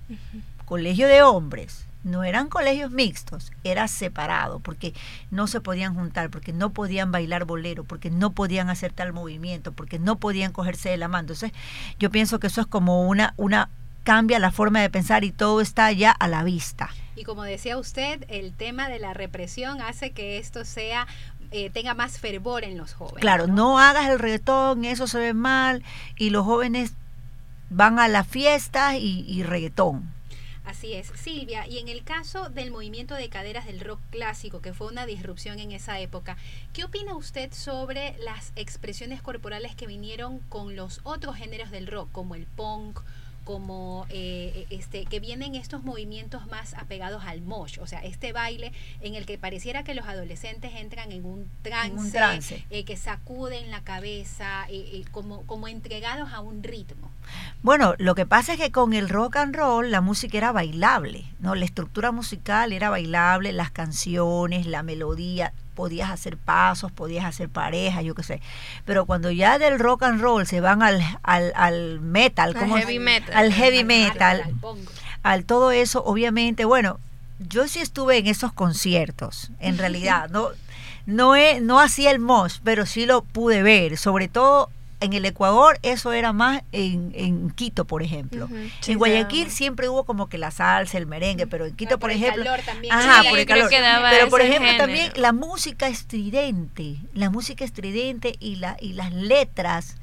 colegio 0.65 1.07
de 1.07 1.21
hombres, 1.23 1.85
no 2.03 2.23
eran 2.23 2.47
colegios 2.47 2.91
mixtos, 2.91 3.51
era 3.63 3.87
separado, 3.87 4.59
porque 4.59 4.93
no 5.31 5.47
se 5.47 5.61
podían 5.61 5.95
juntar, 5.95 6.29
porque 6.29 6.53
no 6.53 6.71
podían 6.71 7.11
bailar 7.11 7.45
bolero, 7.45 7.83
porque 7.83 8.09
no 8.09 8.31
podían 8.31 8.69
hacer 8.69 8.93
tal 8.93 9.13
movimiento, 9.13 9.71
porque 9.71 9.99
no 9.99 10.17
podían 10.17 10.51
cogerse 10.51 10.89
de 10.89 10.97
la 10.97 11.07
mano. 11.07 11.21
Entonces, 11.21 11.51
yo 11.99 12.09
pienso 12.09 12.39
que 12.39 12.47
eso 12.47 12.61
es 12.61 12.67
como 12.67 13.07
una, 13.07 13.33
una 13.37 13.69
cambia 14.03 14.39
la 14.39 14.51
forma 14.51 14.81
de 14.81 14.89
pensar 14.89 15.23
y 15.23 15.31
todo 15.31 15.61
está 15.61 15.91
ya 15.91 16.11
a 16.11 16.27
la 16.27 16.43
vista. 16.43 16.89
Y 17.15 17.25
como 17.25 17.43
decía 17.43 17.77
usted, 17.77 18.25
el 18.29 18.53
tema 18.53 18.87
de 18.87 18.99
la 18.99 19.13
represión 19.13 19.81
hace 19.81 20.11
que 20.11 20.37
esto 20.37 20.63
sea 20.63 21.05
eh, 21.51 21.69
tenga 21.69 21.95
más 21.95 22.17
fervor 22.17 22.63
en 22.63 22.77
los 22.77 22.93
jóvenes. 22.93 23.21
Claro, 23.21 23.47
no 23.47 23.79
hagas 23.79 24.07
el 24.09 24.19
reggaetón, 24.19 24.85
eso 24.85 25.07
se 25.07 25.19
ve 25.19 25.33
mal, 25.33 25.83
y 26.17 26.29
los 26.29 26.45
jóvenes 26.45 26.93
van 27.69 27.99
a 27.99 28.07
las 28.07 28.27
fiestas 28.27 28.95
y, 28.95 29.25
y 29.27 29.43
reggaetón. 29.43 30.09
Así 30.65 30.93
es, 30.93 31.07
Silvia. 31.15 31.65
Y 31.67 31.79
en 31.79 31.87
el 31.87 32.03
caso 32.03 32.49
del 32.49 32.69
movimiento 32.71 33.15
de 33.15 33.29
caderas 33.29 33.65
del 33.65 33.79
rock 33.79 33.99
clásico, 34.11 34.61
que 34.61 34.73
fue 34.73 34.87
una 34.87 35.05
disrupción 35.05 35.59
en 35.59 35.71
esa 35.71 35.99
época, 35.99 36.37
¿qué 36.73 36.83
opina 36.83 37.15
usted 37.15 37.51
sobre 37.53 38.15
las 38.19 38.51
expresiones 38.55 39.21
corporales 39.21 39.75
que 39.75 39.87
vinieron 39.87 40.39
con 40.49 40.75
los 40.75 41.01
otros 41.03 41.35
géneros 41.35 41.71
del 41.71 41.87
rock, 41.87 42.11
como 42.11 42.35
el 42.35 42.45
punk, 42.45 42.99
como 43.45 44.05
eh, 44.09 44.67
este 44.69 45.05
que 45.05 45.19
vienen 45.19 45.55
estos 45.55 45.81
movimientos 45.83 46.45
más 46.47 46.75
apegados 46.75 47.23
al 47.23 47.41
mosh, 47.41 47.79
o 47.79 47.87
sea, 47.87 47.99
este 48.03 48.31
baile 48.31 48.71
en 49.01 49.15
el 49.15 49.25
que 49.25 49.39
pareciera 49.39 49.83
que 49.83 49.95
los 49.95 50.05
adolescentes 50.05 50.71
entran 50.75 51.11
en 51.11 51.25
un 51.25 51.49
trance, 51.63 51.87
En 51.93 51.97
un 51.97 52.11
trance. 52.11 52.63
eh, 52.69 52.83
que 52.85 52.95
sacuden 52.95 53.71
la 53.71 53.81
cabeza, 53.83 54.67
eh, 54.69 54.89
eh, 54.93 55.05
como, 55.11 55.47
como 55.47 55.67
entregados 55.67 56.31
a 56.31 56.41
un 56.41 56.61
ritmo. 56.61 57.09
Bueno, 57.61 57.93
lo 57.97 58.15
que 58.15 58.25
pasa 58.25 58.53
es 58.53 58.59
que 58.59 58.71
con 58.71 58.93
el 58.93 59.09
rock 59.09 59.35
and 59.37 59.55
roll 59.55 59.91
la 59.91 59.99
música 60.01 60.37
era 60.37 60.51
bailable, 60.53 61.25
¿no? 61.39 61.55
La 61.55 61.65
estructura 61.65 62.11
musical 62.11 62.71
era 62.71 62.89
bailable, 62.89 63.51
las 63.51 63.69
canciones, 63.71 64.65
la 64.65 64.81
melodía, 64.83 65.51
podías 65.75 66.09
hacer 66.09 66.37
pasos, 66.37 66.91
podías 66.91 67.25
hacer 67.25 67.49
parejas, 67.49 68.03
yo 68.03 68.15
qué 68.15 68.23
sé. 68.23 68.41
Pero 68.85 69.05
cuando 69.05 69.29
ya 69.31 69.57
del 69.59 69.77
rock 69.79 70.03
and 70.03 70.21
roll 70.21 70.45
se 70.47 70.61
van 70.61 70.81
al, 70.81 71.01
al, 71.23 71.51
al 71.55 71.99
metal, 71.99 72.49
Al 72.49 72.55
¿cómo? 72.55 72.77
heavy 72.77 72.99
metal. 72.99 73.35
al 73.35 73.53
heavy 73.53 73.79
Al 73.79 73.85
metal, 73.85 74.43
al 75.23 75.43
todo 75.45 75.71
eso, 75.71 76.03
obviamente, 76.05 76.63
bueno, 76.65 76.99
yo 77.39 77.67
sí 77.67 77.79
estuve 77.79 78.17
en 78.17 78.27
esos 78.27 78.53
conciertos, 78.53 79.51
en 79.59 79.77
realidad, 79.83 80.29
no, 80.29 80.49
no, 81.05 81.35
he- 81.35 81.59
no 81.61 81.79
hacía 81.81 82.11
el 82.11 82.19
mosh, 82.19 82.59
pero 82.63 82.85
sí 82.85 83.05
lo 83.05 83.21
pude 83.21 83.63
ver, 83.63 83.97
sobre 83.97 84.27
todo 84.29 84.69
en 85.01 85.13
el 85.13 85.23
Ecuador, 85.25 85.79
eso 85.81 86.11
era 86.11 86.33
más 86.33 86.61
en, 86.73 87.11
en 87.15 87.49
Quito, 87.51 87.85
por 87.85 88.03
ejemplo. 88.03 88.49
Sí, 88.81 88.91
en 88.91 88.97
Guayaquil 88.97 89.49
siempre 89.49 89.87
hubo 89.87 90.03
como 90.05 90.27
que 90.27 90.37
la 90.37 90.51
salsa, 90.51 90.97
el 90.97 91.05
merengue, 91.07 91.47
pero 91.47 91.65
en 91.65 91.75
Quito, 91.75 91.91
Pero 91.91 91.99
por 91.99 92.11
el 92.11 92.17
ejemplo, 92.17 92.43
calor 92.43 92.59
también. 92.65 92.93
Ajá, 92.93 93.21
Sí, 93.23 93.29
por 93.29 93.39
el 93.39 93.45
calor. 93.45 93.69
Pero 94.09 94.29
por 94.29 94.41
ejemplo 94.41 94.67
género. 94.71 94.83
también 94.85 95.11
la 95.15 95.31
música 95.31 95.87
estridente, 95.87 96.97
la 97.13 97.29
música 97.29 97.63
estridente 97.65 98.35
y 98.39 98.55
la 98.57 98.77
y 98.81 98.93
las 98.93 99.13
letras 99.13 99.95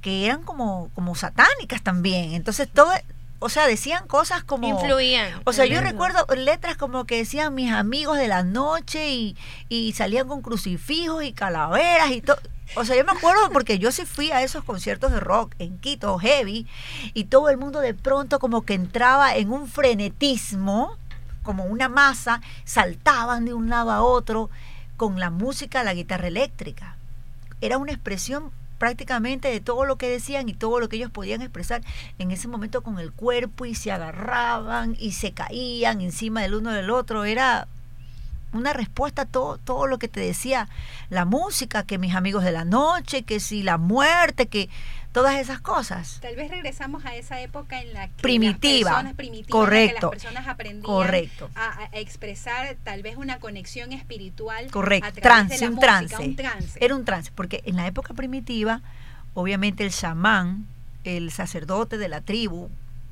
que 0.00 0.26
eran 0.26 0.42
como 0.42 0.90
como 0.94 1.14
satánicas 1.14 1.82
también. 1.82 2.32
Entonces 2.32 2.68
todo, 2.72 2.90
o 3.38 3.48
sea, 3.48 3.66
decían 3.66 4.06
cosas 4.06 4.42
como 4.44 4.68
Influían. 4.68 5.32
o 5.44 5.52
sea, 5.52 5.64
yo 5.66 5.78
el- 5.78 5.84
recuerdo 5.84 6.26
letras 6.36 6.76
como 6.76 7.04
que 7.04 7.16
decían 7.18 7.54
mis 7.54 7.70
amigos 7.72 8.18
de 8.18 8.28
la 8.28 8.42
noche 8.42 9.10
y, 9.12 9.36
y 9.68 9.92
salían 9.92 10.26
con 10.28 10.42
crucifijos 10.42 11.22
y 11.24 11.32
calaveras 11.32 12.10
y 12.10 12.20
todo. 12.20 12.38
O 12.76 12.84
sea, 12.84 12.96
yo 12.96 13.04
me 13.04 13.12
acuerdo 13.12 13.50
porque 13.52 13.78
yo 13.78 13.90
sí 13.90 14.06
fui 14.06 14.30
a 14.30 14.42
esos 14.42 14.62
conciertos 14.62 15.10
de 15.10 15.18
rock 15.18 15.54
en 15.58 15.78
Quito, 15.78 16.16
heavy, 16.18 16.66
y 17.14 17.24
todo 17.24 17.48
el 17.48 17.56
mundo 17.56 17.80
de 17.80 17.94
pronto 17.94 18.38
como 18.38 18.62
que 18.62 18.74
entraba 18.74 19.34
en 19.34 19.50
un 19.50 19.66
frenetismo, 19.66 20.96
como 21.42 21.64
una 21.64 21.88
masa, 21.88 22.40
saltaban 22.64 23.44
de 23.44 23.54
un 23.54 23.70
lado 23.70 23.90
a 23.90 24.02
otro 24.02 24.50
con 24.96 25.18
la 25.18 25.30
música, 25.30 25.82
la 25.82 25.94
guitarra 25.94 26.28
eléctrica. 26.28 26.96
Era 27.60 27.76
una 27.76 27.92
expresión 27.92 28.52
prácticamente 28.78 29.48
de 29.48 29.60
todo 29.60 29.84
lo 29.84 29.96
que 29.96 30.08
decían 30.08 30.48
y 30.48 30.54
todo 30.54 30.80
lo 30.80 30.88
que 30.88 30.96
ellos 30.96 31.10
podían 31.10 31.42
expresar 31.42 31.82
en 32.18 32.30
ese 32.30 32.48
momento 32.48 32.82
con 32.82 32.98
el 32.98 33.12
cuerpo 33.12 33.66
y 33.66 33.74
se 33.74 33.92
agarraban 33.92 34.96
y 34.98 35.12
se 35.12 35.32
caían 35.32 36.00
encima 36.00 36.42
del 36.42 36.54
uno 36.54 36.72
del 36.72 36.90
otro. 36.90 37.24
Era 37.24 37.66
una 38.52 38.72
respuesta 38.72 39.22
a 39.22 39.26
todo, 39.26 39.58
todo 39.58 39.86
lo 39.86 39.98
que 39.98 40.08
te 40.08 40.20
decía 40.20 40.68
la 41.08 41.24
música, 41.24 41.84
que 41.84 41.98
mis 41.98 42.14
amigos 42.14 42.44
de 42.44 42.52
la 42.52 42.64
noche, 42.64 43.22
que 43.22 43.40
si 43.40 43.62
la 43.62 43.78
muerte, 43.78 44.46
que 44.46 44.68
todas 45.12 45.38
esas 45.40 45.60
cosas. 45.60 46.18
Tal 46.20 46.36
vez 46.36 46.50
regresamos 46.50 47.04
a 47.04 47.16
esa 47.16 47.40
época 47.40 47.80
en 47.80 47.92
la 47.94 48.08
que 48.08 48.22
Primitiva. 48.22 48.90
las 48.90 48.94
personas 48.98 49.14
primitivas, 49.16 49.50
Correcto. 49.50 49.86
en 49.88 49.94
la 49.94 49.98
que 49.98 50.16
las 50.16 50.22
personas 50.22 50.48
aprendían 50.48 50.82
Correcto. 50.84 51.50
A, 51.54 51.78
a 51.84 51.98
expresar 51.98 52.76
tal 52.84 53.02
vez 53.02 53.16
una 53.16 53.38
conexión 53.40 53.92
espiritual. 53.92 54.70
Correcto, 54.70 55.08
a 55.08 55.12
través 55.12 55.22
trance, 55.22 55.54
de 55.54 55.60
la 55.60 55.66
un 55.68 55.74
música, 55.74 55.86
trance. 56.08 56.16
un 56.28 56.36
trance. 56.36 56.84
Era 56.84 56.94
un 56.94 57.04
trance, 57.04 57.32
porque 57.34 57.62
en 57.64 57.76
la 57.76 57.86
época 57.86 58.14
primitiva, 58.14 58.82
obviamente 59.34 59.84
el 59.84 59.90
chamán, 59.92 60.66
el 61.04 61.30
sacerdote 61.32 61.98
de 61.98 62.08
la 62.08 62.20
tribu, 62.20 62.68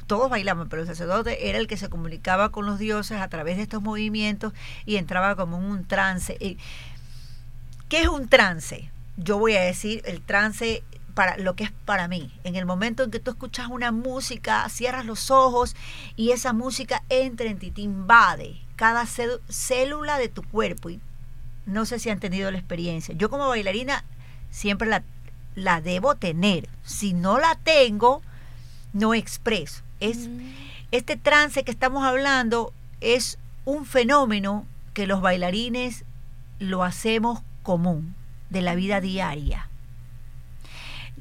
todos 0.08 0.28
bailaban, 0.28 0.68
pero 0.68 0.82
el 0.82 0.88
sacerdote 0.88 1.48
era 1.48 1.58
el 1.58 1.68
que 1.68 1.76
se 1.76 1.88
comunicaba 1.88 2.48
con 2.48 2.66
los 2.66 2.80
dioses 2.80 3.20
a 3.20 3.28
través 3.28 3.56
de 3.58 3.62
estos 3.62 3.82
movimientos 3.82 4.52
y 4.86 4.96
entraba 4.96 5.36
como 5.36 5.58
en 5.58 5.64
un 5.64 5.84
trance. 5.84 6.36
¿Qué 7.88 8.02
es 8.02 8.08
un 8.08 8.28
trance? 8.28 8.90
Yo 9.16 9.38
voy 9.38 9.54
a 9.54 9.60
decir 9.60 10.02
el 10.04 10.20
trance 10.20 10.82
para 11.14 11.36
lo 11.36 11.54
que 11.54 11.64
es 11.64 11.72
para 11.84 12.08
mí. 12.08 12.32
En 12.42 12.56
el 12.56 12.64
momento 12.64 13.02
en 13.02 13.10
que 13.10 13.20
tú 13.20 13.30
escuchas 13.30 13.68
una 13.68 13.92
música, 13.92 14.68
cierras 14.68 15.04
los 15.04 15.30
ojos 15.30 15.76
y 16.16 16.30
esa 16.30 16.52
música 16.52 17.02
entra 17.08 17.48
en 17.48 17.58
ti, 17.58 17.70
te 17.70 17.82
invade 17.82 18.60
cada 18.76 19.04
célula 19.06 20.18
de 20.18 20.28
tu 20.28 20.42
cuerpo. 20.42 20.90
Y 20.90 21.00
no 21.66 21.84
sé 21.84 21.98
si 21.98 22.08
han 22.08 22.20
tenido 22.20 22.50
la 22.50 22.58
experiencia. 22.58 23.14
Yo 23.14 23.28
como 23.28 23.48
bailarina 23.48 24.04
siempre 24.50 24.88
la, 24.88 25.02
la 25.54 25.80
debo 25.80 26.14
tener. 26.14 26.68
Si 26.84 27.12
no 27.12 27.38
la 27.38 27.56
tengo, 27.56 28.22
no 28.92 29.12
expreso. 29.12 29.82
Es, 30.00 30.28
Mm. 30.28 30.40
este 30.92 31.16
trance 31.16 31.64
que 31.64 31.70
estamos 31.70 32.04
hablando 32.04 32.72
es 33.00 33.38
un 33.64 33.84
fenómeno 33.86 34.66
que 34.94 35.06
los 35.06 35.20
bailarines 35.20 36.04
lo 36.58 36.82
hacemos 36.84 37.40
común 37.62 38.14
de 38.50 38.62
la 38.62 38.74
vida 38.74 39.00
diaria. 39.00 39.68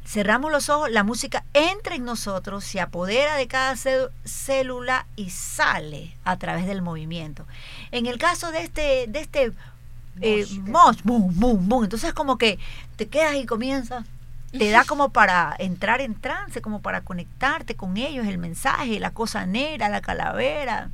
Cerramos 0.06 0.52
los 0.52 0.70
ojos, 0.70 0.90
la 0.90 1.04
música 1.04 1.44
entra 1.54 1.96
en 1.96 2.06
nosotros, 2.06 2.64
se 2.64 2.80
apodera 2.80 3.36
de 3.36 3.48
cada 3.48 3.76
cé- 3.76 4.08
célula 4.24 5.06
y 5.18 5.32
sale 5.32 6.16
a 6.24 6.38
través 6.38 6.66
del 6.66 6.82
movimiento. 6.82 7.46
En 7.92 8.06
el 8.06 8.18
caso 8.18 8.52
de 8.54 8.62
este, 8.64 9.08
de 9.10 9.20
este 9.20 9.52
eh, 10.22 10.46
boom, 11.04 11.34
boom, 11.40 11.68
boom, 11.70 11.84
entonces 11.84 12.14
como 12.14 12.38
que 12.38 12.58
te 12.96 13.08
quedas 13.10 13.36
y 13.36 13.46
comienzas 13.46 14.06
te 14.58 14.70
da 14.70 14.84
como 14.86 15.10
para 15.10 15.56
entrar 15.60 16.02
en 16.02 16.16
trance, 16.16 16.62
como 16.62 16.82
para 16.82 17.02
conectarte 17.02 17.76
con 17.76 17.98
ellos, 17.98 18.28
el 18.28 18.38
mensaje, 18.38 19.00
la 19.00 19.12
cosa 19.12 19.46
negra, 19.46 19.90
la 19.90 20.02
calavera. 20.02 20.90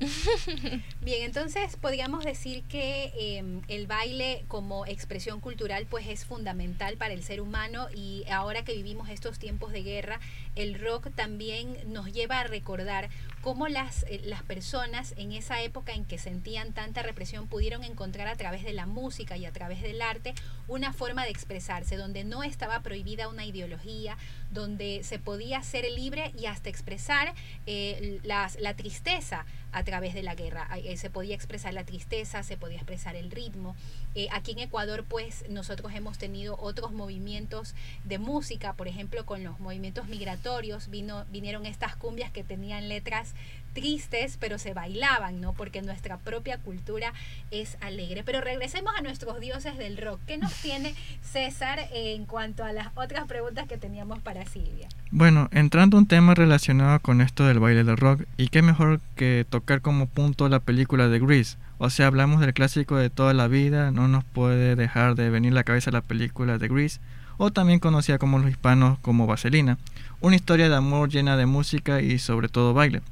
Bien, 1.04 1.24
entonces 1.24 1.74
podríamos 1.74 2.24
decir 2.24 2.62
que 2.62 3.12
eh, 3.18 3.60
el 3.66 3.88
baile 3.88 4.44
como 4.46 4.86
expresión 4.86 5.40
cultural 5.40 5.84
pues 5.90 6.06
es 6.06 6.24
fundamental 6.24 6.96
para 6.96 7.12
el 7.12 7.24
ser 7.24 7.40
humano 7.40 7.88
y 7.92 8.22
ahora 8.30 8.62
que 8.62 8.72
vivimos 8.72 9.08
estos 9.08 9.40
tiempos 9.40 9.72
de 9.72 9.82
guerra, 9.82 10.20
el 10.54 10.78
rock 10.78 11.08
también 11.12 11.76
nos 11.92 12.12
lleva 12.12 12.38
a 12.38 12.44
recordar 12.44 13.10
cómo 13.40 13.66
las, 13.66 14.04
eh, 14.04 14.20
las 14.22 14.44
personas 14.44 15.14
en 15.16 15.32
esa 15.32 15.60
época 15.60 15.92
en 15.92 16.04
que 16.04 16.18
sentían 16.18 16.72
tanta 16.72 17.02
represión 17.02 17.48
pudieron 17.48 17.82
encontrar 17.82 18.28
a 18.28 18.36
través 18.36 18.62
de 18.62 18.72
la 18.72 18.86
música 18.86 19.36
y 19.36 19.44
a 19.44 19.50
través 19.50 19.82
del 19.82 20.00
arte 20.02 20.34
una 20.68 20.92
forma 20.92 21.24
de 21.24 21.30
expresarse, 21.30 21.96
donde 21.96 22.22
no 22.22 22.44
estaba 22.44 22.80
prohibida 22.80 23.26
una 23.26 23.44
ideología, 23.44 24.16
donde 24.52 25.00
se 25.02 25.18
podía 25.18 25.64
ser 25.64 25.84
libre 25.90 26.30
y 26.38 26.46
hasta 26.46 26.70
expresar 26.70 27.34
eh, 27.66 28.20
las, 28.22 28.56
la 28.60 28.76
tristeza 28.76 29.46
a 29.72 29.84
través 29.84 30.14
de 30.14 30.22
la 30.22 30.34
guerra. 30.34 30.68
Eh, 30.92 30.96
Se 30.98 31.08
podía 31.08 31.34
expresar 31.34 31.72
la 31.72 31.84
tristeza, 31.84 32.42
se 32.42 32.56
podía 32.56 32.76
expresar 32.76 33.16
el 33.16 33.30
ritmo. 33.30 33.74
Eh, 34.14 34.28
aquí 34.30 34.52
en 34.52 34.58
Ecuador, 34.58 35.04
pues 35.08 35.44
nosotros 35.48 35.92
hemos 35.94 36.18
tenido 36.18 36.58
otros 36.60 36.92
movimientos 36.92 37.74
de 38.04 38.18
música, 38.18 38.74
por 38.74 38.88
ejemplo, 38.88 39.24
con 39.24 39.42
los 39.42 39.58
movimientos 39.58 40.06
migratorios, 40.08 40.88
vino, 40.90 41.24
vinieron 41.30 41.64
estas 41.64 41.96
cumbias 41.96 42.30
que 42.30 42.44
tenían 42.44 42.88
letras 42.90 43.34
tristes, 43.72 44.36
pero 44.38 44.58
se 44.58 44.74
bailaban, 44.74 45.40
¿no? 45.40 45.52
Porque 45.52 45.82
nuestra 45.82 46.18
propia 46.18 46.58
cultura 46.58 47.12
es 47.50 47.76
alegre. 47.80 48.22
Pero 48.24 48.40
regresemos 48.40 48.92
a 48.96 49.02
nuestros 49.02 49.40
dioses 49.40 49.78
del 49.78 49.96
rock. 49.96 50.20
¿Qué 50.26 50.38
nos 50.38 50.52
tiene 50.54 50.94
César 51.22 51.80
en 51.92 52.24
cuanto 52.26 52.64
a 52.64 52.72
las 52.72 52.88
otras 52.94 53.26
preguntas 53.26 53.66
que 53.68 53.78
teníamos 53.78 54.20
para 54.20 54.44
Silvia? 54.46 54.88
Bueno, 55.10 55.48
entrando 55.52 55.98
un 55.98 56.06
tema 56.06 56.34
relacionado 56.34 57.00
con 57.00 57.20
esto 57.20 57.46
del 57.46 57.58
baile 57.58 57.84
del 57.84 57.96
rock, 57.96 58.22
y 58.36 58.48
qué 58.48 58.62
mejor 58.62 59.00
que 59.16 59.46
tocar 59.48 59.80
como 59.80 60.06
punto 60.06 60.48
la 60.48 60.60
película 60.60 61.08
de 61.08 61.18
Grease. 61.18 61.56
O 61.78 61.90
sea, 61.90 62.06
hablamos 62.06 62.40
del 62.40 62.54
clásico 62.54 62.96
de 62.96 63.10
toda 63.10 63.34
la 63.34 63.48
vida, 63.48 63.90
no 63.90 64.08
nos 64.08 64.24
puede 64.24 64.76
dejar 64.76 65.14
de 65.14 65.30
venir 65.30 65.52
a 65.52 65.56
la 65.56 65.64
cabeza 65.64 65.90
la 65.90 66.00
película 66.00 66.58
de 66.58 66.68
Grease, 66.68 67.00
o 67.38 67.50
también 67.50 67.80
conocida 67.80 68.18
como 68.18 68.38
los 68.38 68.50
hispanos 68.50 68.98
como 69.00 69.26
Vaselina, 69.26 69.78
una 70.20 70.36
historia 70.36 70.68
de 70.68 70.76
amor 70.76 71.08
llena 71.08 71.36
de 71.36 71.46
música 71.46 72.00
y 72.00 72.18
sobre 72.18 72.48
todo 72.48 72.72
baile. 72.72 73.02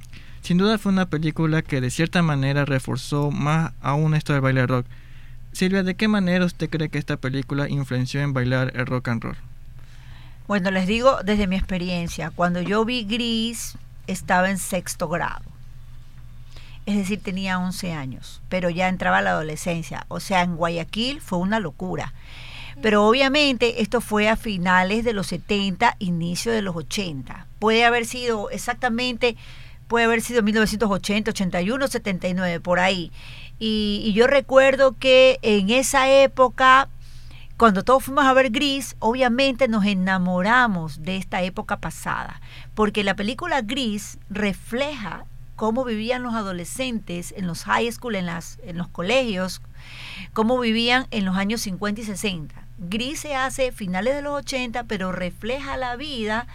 Sin 0.43 0.59
duda 0.59 0.79
fue 0.79 0.93
una 0.93 1.07
película 1.07 1.63
que 1.63 1.81
de 1.81 1.91
cierta 1.91 2.23
manera 2.23 2.65
reforzó 2.65 3.31
más 3.31 3.73
aún 3.81 4.15
esto 4.15 4.33
del 4.33 4.43
baile 4.43 4.67
rock. 4.67 4.87
Silvia, 5.53 5.83
¿de 5.83 5.95
qué 5.95 6.09
manera 6.09 6.45
usted 6.45 6.71
cree 6.71 6.89
que 6.89 6.99
esta 6.99 7.17
película 7.17 7.69
influenció 7.69 8.21
en 8.21 8.33
bailar 8.33 8.73
el 8.75 8.87
rock 8.87 9.09
and 9.09 9.23
roll? 9.23 9.37
Bueno, 10.47 10.71
les 10.71 10.87
digo 10.87 11.19
desde 11.25 11.47
mi 11.47 11.57
experiencia, 11.57 12.31
cuando 12.31 12.61
yo 12.61 12.85
vi 12.85 13.05
Gris 13.05 13.77
estaba 14.07 14.51
en 14.51 14.59
sexto 14.59 15.09
grado. 15.09 15.45
Es 16.87 16.97
decir, 16.97 17.23
tenía 17.23 17.59
11 17.59 17.93
años, 17.93 18.41
pero 18.49 18.71
ya 18.71 18.89
entraba 18.89 19.19
a 19.19 19.23
la 19.23 19.31
adolescencia. 19.31 20.07
O 20.09 20.19
sea, 20.19 20.43
en 20.43 20.57
Guayaquil 20.57 21.21
fue 21.21 21.39
una 21.39 21.61
locura. 21.61 22.13
Pero 22.83 23.07
obviamente 23.07 23.83
esto 23.83 24.01
fue 24.01 24.29
a 24.29 24.37
finales 24.37 25.05
de 25.05 25.13
los 25.13 25.27
70, 25.29 25.97
inicio 25.99 26.51
de 26.51 26.63
los 26.63 26.75
80. 26.75 27.47
Puede 27.59 27.85
haber 27.85 28.07
sido 28.07 28.51
exactamente, 28.51 29.37
puede 29.91 30.05
haber 30.05 30.23
sido 30.23 30.45
1980, 30.45 31.33
81, 31.33 31.89
79, 31.89 32.61
por 32.61 32.79
ahí. 32.79 33.11
Y, 33.59 34.13
yo 34.15 34.29
recuerdo 34.29 34.97
que 34.97 35.41
en 35.43 35.69
esa 35.69 36.09
época 36.09 36.89
cuando 37.57 37.83
todos 37.83 38.05
fuimos 38.05 38.25
a 38.25 38.33
ver 38.33 38.51
Gris, 38.51 38.97
obviamente 39.01 39.69
nos 39.69 39.85
enamoramos 39.85 41.03
de 41.03 41.17
esta 41.19 41.43
época 41.43 41.79
pasada, 41.79 42.41
porque 42.75 43.05
la 43.05 43.17
película 43.17 43.61
Gris 43.61 44.19
refleja 44.31 45.27
cómo 45.57 45.85
vivían 45.85 46.23
los 46.23 46.35
adolescentes 46.35 47.35
en 47.37 47.47
los 47.47 47.65
high 47.65 47.91
school, 47.93 48.15
en, 48.15 48.25
las, 48.25 48.59
en 48.63 48.79
los 48.79 48.89
colegios, 48.89 49.61
cómo 50.33 50.59
vivían 50.59 51.07
en 51.11 51.27
los 51.27 51.37
años 51.37 51.61
50 51.63 52.01
y 52.01 52.05
60. 52.05 52.55
Gris 52.79 53.21
se 53.21 53.35
hace 53.35 53.73
finales 53.73 54.15
de 54.15 54.23
los 54.23 54.39
80, 54.39 54.85
pero 54.85 55.13
refleja 55.13 55.77
la 55.77 55.97
vida 55.97 56.47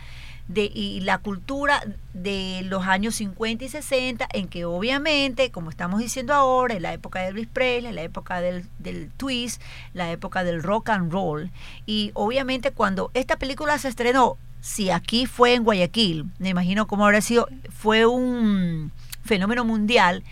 de, 0.48 0.72
y 0.74 1.02
la 1.02 1.18
cultura 1.18 1.82
de 2.14 2.62
los 2.66 2.86
años 2.86 3.16
50 3.16 3.66
y 3.66 3.70
60, 3.70 4.28
en 4.34 4.48
que 4.48 4.66
obviamente, 4.66 5.52
como 5.52 5.70
estamos 5.70 6.00
diciendo 6.00 6.34
ahora, 6.34 6.76
en 6.76 6.84
la 6.84 6.94
época 6.94 7.22
de 7.22 7.30
Elvis 7.30 7.48
Presley, 7.48 7.94
la 7.94 8.04
época 8.04 8.42
del, 8.42 8.66
del 8.80 9.10
twist, 9.12 9.62
la 9.94 10.12
época 10.12 10.44
del 10.44 10.62
rock 10.62 10.90
and 10.90 11.12
roll, 11.12 11.52
y 11.86 12.12
obviamente 12.14 12.72
cuando 12.72 13.12
esta 13.14 13.38
película 13.38 13.78
se 13.78 13.88
estrenó, 13.88 14.38
si 14.62 14.90
aquí 14.90 15.26
fue 15.26 15.54
en 15.54 15.64
Guayaquil, 15.64 16.26
me 16.40 16.50
imagino 16.50 16.88
cómo 16.88 17.06
habrá 17.06 17.22
sido, 17.22 17.48
fue 17.70 18.06
un 18.06 18.92
fenómeno 19.24 19.66
mundial, 19.66 20.24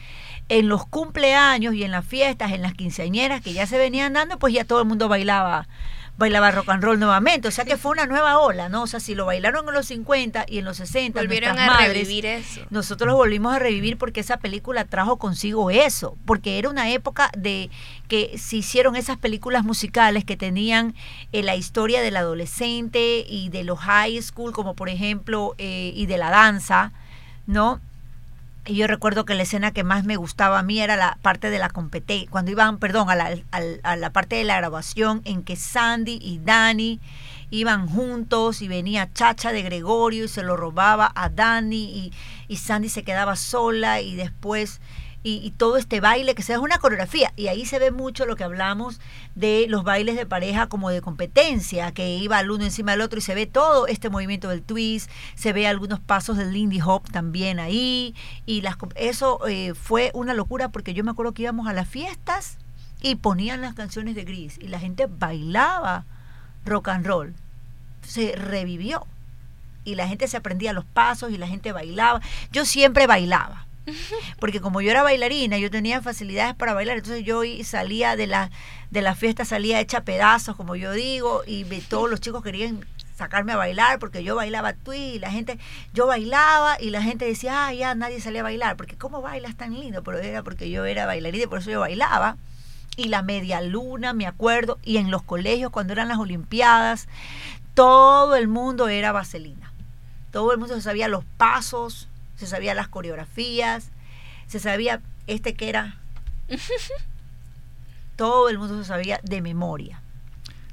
en 0.49 0.67
los 0.67 0.85
cumpleaños 0.85 1.73
y 1.73 1.83
en 1.83 1.91
las 1.91 2.05
fiestas, 2.05 2.51
en 2.51 2.61
las 2.61 2.73
quinceañeras 2.73 3.41
que 3.41 3.53
ya 3.53 3.65
se 3.65 3.77
venían 3.77 4.13
dando, 4.13 4.37
pues 4.37 4.53
ya 4.53 4.65
todo 4.65 4.81
el 4.81 4.87
mundo 4.87 5.07
bailaba 5.07 5.67
bailaba 6.17 6.51
rock 6.51 6.69
and 6.69 6.83
roll 6.83 6.99
nuevamente, 6.99 7.47
o 7.47 7.51
sea 7.51 7.65
que 7.65 7.75
fue 7.75 7.91
una 7.91 8.05
nueva 8.05 8.37
ola, 8.37 8.69
¿no? 8.69 8.83
O 8.83 8.87
sea, 8.87 8.99
si 8.99 9.15
lo 9.15 9.25
bailaron 9.25 9.67
en 9.67 9.73
los 9.73 9.87
50 9.87 10.45
y 10.47 10.59
en 10.59 10.65
los 10.65 10.77
60, 10.77 11.19
Volvieron 11.19 11.57
a 11.57 11.65
madres, 11.65 11.93
revivir 11.93 12.25
eso. 12.27 12.61
nosotros 12.69 13.07
lo 13.07 13.15
volvimos 13.15 13.55
a 13.55 13.59
revivir 13.59 13.97
porque 13.97 14.19
esa 14.19 14.37
película 14.37 14.85
trajo 14.85 15.17
consigo 15.17 15.71
eso, 15.71 16.15
porque 16.25 16.59
era 16.59 16.69
una 16.69 16.91
época 16.91 17.31
de 17.35 17.71
que 18.07 18.37
se 18.37 18.57
hicieron 18.57 18.95
esas 18.95 19.17
películas 19.17 19.63
musicales 19.63 20.23
que 20.23 20.37
tenían 20.37 20.93
eh, 21.31 21.41
la 21.41 21.55
historia 21.55 22.01
del 22.01 22.15
adolescente 22.17 23.25
y 23.27 23.49
de 23.49 23.63
los 23.63 23.79
high 23.79 24.21
school, 24.21 24.51
como 24.53 24.75
por 24.75 24.89
ejemplo, 24.89 25.55
eh, 25.57 25.93
y 25.95 26.05
de 26.05 26.17
la 26.17 26.29
danza, 26.29 26.91
¿no? 27.47 27.81
Y 28.65 28.75
yo 28.75 28.87
recuerdo 28.87 29.25
que 29.25 29.35
la 29.35 29.43
escena 29.43 29.71
que 29.71 29.83
más 29.83 30.05
me 30.05 30.15
gustaba 30.15 30.59
a 30.59 30.63
mí 30.63 30.79
era 30.79 30.95
la 30.95 31.17
parte 31.21 31.49
de 31.49 31.59
la 31.59 31.69
competencia, 31.69 32.29
cuando 32.29 32.51
iban, 32.51 32.77
perdón, 32.77 33.09
a 33.09 33.15
la, 33.15 33.37
a 33.51 33.95
la 33.97 34.09
parte 34.11 34.37
de 34.37 34.45
la 34.45 34.55
grabación 34.55 35.21
en 35.25 35.43
que 35.43 35.57
Sandy 35.57 36.17
y 36.21 36.39
Dani 36.39 37.01
iban 37.49 37.87
juntos 37.87 38.61
y 38.61 38.69
venía 38.69 39.11
Chacha 39.13 39.51
de 39.51 39.63
Gregorio 39.63 40.25
y 40.25 40.27
se 40.29 40.43
lo 40.43 40.55
robaba 40.55 41.11
a 41.13 41.29
Dani 41.29 41.83
y, 41.83 42.13
y 42.47 42.57
Sandy 42.57 42.87
se 42.87 43.03
quedaba 43.03 43.35
sola 43.35 43.99
y 43.99 44.15
después 44.15 44.79
y, 45.23 45.51
todo 45.51 45.77
este 45.77 46.01
baile 46.01 46.35
que 46.35 46.43
se 46.43 46.53
es 46.53 46.59
una 46.59 46.77
coreografía 46.77 47.31
y 47.35 47.47
ahí 47.47 47.65
se 47.65 47.79
ve 47.79 47.91
mucho 47.91 48.25
lo 48.25 48.35
que 48.35 48.43
hablamos 48.43 48.99
de 49.35 49.65
los 49.69 49.83
bailes 49.83 50.17
de 50.17 50.25
pareja 50.25 50.67
como 50.67 50.89
de 50.89 51.01
competencia 51.01 51.93
que 51.93 52.15
iba 52.17 52.39
el 52.39 52.51
uno 52.51 52.65
encima 52.65 52.91
del 52.91 53.01
otro 53.01 53.19
y 53.19 53.21
se 53.21 53.33
ve 53.33 53.45
todo 53.45 53.87
este 53.87 54.09
movimiento 54.09 54.49
del 54.49 54.61
twist 54.61 55.09
se 55.35 55.53
ve 55.53 55.67
algunos 55.67 55.99
pasos 55.99 56.37
del 56.37 56.51
Lindy 56.51 56.81
Hop 56.81 57.09
también 57.11 57.59
ahí 57.59 58.15
y 58.45 58.61
las 58.61 58.75
eso 58.95 59.39
eh, 59.47 59.73
fue 59.73 60.11
una 60.13 60.33
locura 60.33 60.69
porque 60.69 60.93
yo 60.93 61.03
me 61.03 61.11
acuerdo 61.11 61.33
que 61.33 61.43
íbamos 61.43 61.67
a 61.67 61.73
las 61.73 61.87
fiestas 61.87 62.57
y 63.01 63.15
ponían 63.15 63.61
las 63.61 63.73
canciones 63.73 64.15
de 64.15 64.25
Gris 64.25 64.57
y 64.59 64.67
la 64.67 64.79
gente 64.79 65.07
bailaba 65.07 66.05
rock 66.65 66.89
and 66.89 67.05
roll 67.05 67.33
se 68.05 68.35
revivió 68.35 69.05
y 69.85 69.95
la 69.95 70.07
gente 70.07 70.27
se 70.27 70.37
aprendía 70.37 70.73
los 70.73 70.85
pasos 70.85 71.31
y 71.31 71.37
la 71.37 71.47
gente 71.47 71.71
bailaba. 71.71 72.21
Yo 72.51 72.65
siempre 72.65 73.07
bailaba. 73.07 73.67
Porque 74.39 74.61
como 74.61 74.81
yo 74.81 74.91
era 74.91 75.03
bailarina, 75.03 75.57
yo 75.57 75.69
tenía 75.69 76.01
facilidades 76.01 76.55
para 76.55 76.73
bailar, 76.73 76.97
entonces 76.97 77.23
yo 77.23 77.41
salía 77.63 78.15
de 78.15 78.27
la 78.27 78.51
de 78.91 79.01
la 79.01 79.15
fiesta 79.15 79.43
salía 79.43 79.79
hecha 79.79 80.01
pedazos, 80.01 80.55
como 80.55 80.75
yo 80.75 80.91
digo, 80.91 81.41
y 81.47 81.65
me- 81.65 81.81
todos 81.81 82.09
los 82.09 82.21
chicos 82.21 82.43
querían 82.43 82.85
sacarme 83.17 83.53
a 83.53 83.57
bailar 83.57 83.97
porque 83.99 84.23
yo 84.23 84.35
bailaba 84.35 84.73
twist 84.73 85.15
y 85.15 85.19
la 85.19 85.31
gente 85.31 85.57
yo 85.93 86.05
bailaba 86.07 86.77
y 86.79 86.89
la 86.91 87.01
gente 87.01 87.25
decía, 87.25 87.67
"Ah, 87.67 87.73
ya 87.73 87.95
nadie 87.95 88.21
salía 88.21 88.41
a 88.41 88.43
bailar", 88.43 88.75
porque 88.77 88.95
cómo 88.97 89.21
bailas 89.21 89.55
tan 89.55 89.73
lindo, 89.73 90.03
pero 90.03 90.19
era 90.19 90.43
porque 90.43 90.69
yo 90.69 90.85
era 90.85 91.05
bailarina 91.05 91.45
y 91.45 91.47
por 91.47 91.59
eso 91.59 91.71
yo 91.71 91.79
bailaba 91.79 92.37
y 92.95 93.05
la 93.09 93.23
media 93.23 93.61
luna, 93.61 94.13
me 94.13 94.27
acuerdo, 94.27 94.77
y 94.83 94.97
en 94.97 95.09
los 95.09 95.23
colegios 95.23 95.71
cuando 95.71 95.93
eran 95.93 96.07
las 96.07 96.19
olimpiadas, 96.19 97.07
todo 97.73 98.35
el 98.35 98.47
mundo 98.47 98.87
era 98.89 99.11
vaselina. 99.11 99.71
Todo 100.31 100.51
el 100.51 100.59
mundo 100.59 100.79
sabía 100.81 101.07
los 101.07 101.25
pasos, 101.37 102.07
se 102.35 102.47
sabía 102.47 102.73
las 102.73 102.87
coreografías, 102.87 103.89
se 104.47 104.59
sabía 104.59 105.01
este 105.27 105.53
que 105.53 105.69
era. 105.69 105.97
todo 108.15 108.49
el 108.49 108.57
mundo 108.57 108.77
se 108.79 108.85
sabía 108.85 109.19
de 109.23 109.41
memoria. 109.41 110.01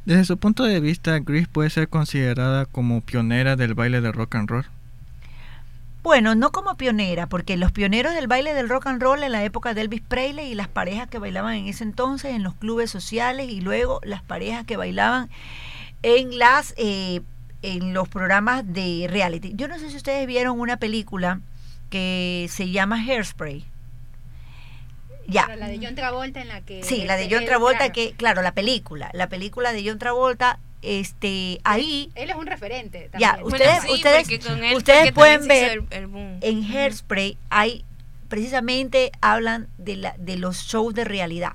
Desde 0.05 0.25
su 0.25 0.38
punto 0.38 0.64
de 0.64 0.81
vista, 0.81 1.18
Gris 1.18 1.49
puede 1.49 1.70
ser 1.70 1.88
considerada 1.88 2.66
como 2.66 3.01
pionera 3.01 3.57
del 3.57 3.75
baile 3.75 4.01
de 4.01 4.12
rock 4.12 4.35
and 4.37 4.51
roll. 4.51 4.66
Bueno, 6.03 6.35
no 6.35 6.51
como 6.51 6.77
pionera, 6.77 7.27
porque 7.27 7.59
los 7.59 7.73
pioneros 7.73 8.14
del 8.14 8.27
baile 8.27 8.55
del 8.55 8.70
rock 8.70 8.87
and 8.87 9.03
roll 9.03 9.23
en 9.23 9.33
la 9.33 9.44
época 9.44 9.75
de 9.75 9.83
Elvis 9.83 10.01
Presley 10.01 10.51
y 10.51 10.55
las 10.55 10.68
parejas 10.68 11.09
que 11.09 11.18
bailaban 11.18 11.55
en 11.55 11.66
ese 11.66 11.85
entonces 11.85 12.35
en 12.35 12.42
los 12.42 12.55
clubes 12.55 12.90
sociales 12.90 13.51
y 13.51 13.61
luego 13.61 14.01
las 14.03 14.23
parejas 14.23 14.64
que 14.64 14.79
bailaban 14.79 15.29
en 16.03 16.38
las 16.38 16.73
eh, 16.79 17.20
en 17.61 17.92
los 17.92 18.09
programas 18.09 18.64
de 18.73 19.07
reality. 19.11 19.53
Yo 19.55 19.68
no 19.68 19.79
sé 19.79 19.90
si 19.90 19.96
ustedes 19.96 20.27
vieron 20.27 20.59
una 20.59 20.79
película 20.79 21.40
que 21.90 22.46
se 22.50 22.70
llama 22.70 22.96
Hairspray. 23.05 23.64
Ya. 25.26 25.46
Pero 25.46 25.59
la 25.61 25.68
de 25.68 25.79
John 25.83 25.94
Travolta 25.94 26.40
en 26.40 26.48
la 26.48 26.61
que... 26.62 26.83
Sí, 26.83 27.05
la 27.05 27.16
de 27.16 27.22
este, 27.24 27.35
John 27.35 27.42
él, 27.42 27.48
Travolta, 27.48 27.79
claro, 27.79 27.92
que, 27.92 28.12
claro, 28.12 28.42
la 28.42 28.53
película, 28.53 29.11
la 29.12 29.29
película 29.29 29.72
de 29.72 29.87
John 29.88 29.98
Travolta, 29.98 30.59
este, 30.83 31.61
ahí, 31.62 32.11
Él 32.14 32.31
es 32.31 32.37
un 32.37 32.46
referente 32.46 33.11
Ya, 33.18 33.33
también. 33.37 33.46
ustedes- 33.46 33.83
sí, 33.83 33.92
ustedes- 33.92 34.22
porque 34.29 34.38
con 34.40 34.64
él 34.64 34.76
ustedes 34.76 35.05
que 35.05 35.12
pueden 35.12 35.46
ver 35.46 35.72
el- 35.90 36.09
el 36.40 36.64
en. 36.64 36.64
Hairspray 36.72 37.37
hay, 37.50 37.85
precisamente 38.29 39.12
hablan 39.20 39.68
de, 39.79 39.96
la, 39.96 40.14
de 40.18 40.37
los 40.37 40.57
shows 40.64 40.94
de 40.94 41.05
realidad. 41.05 41.53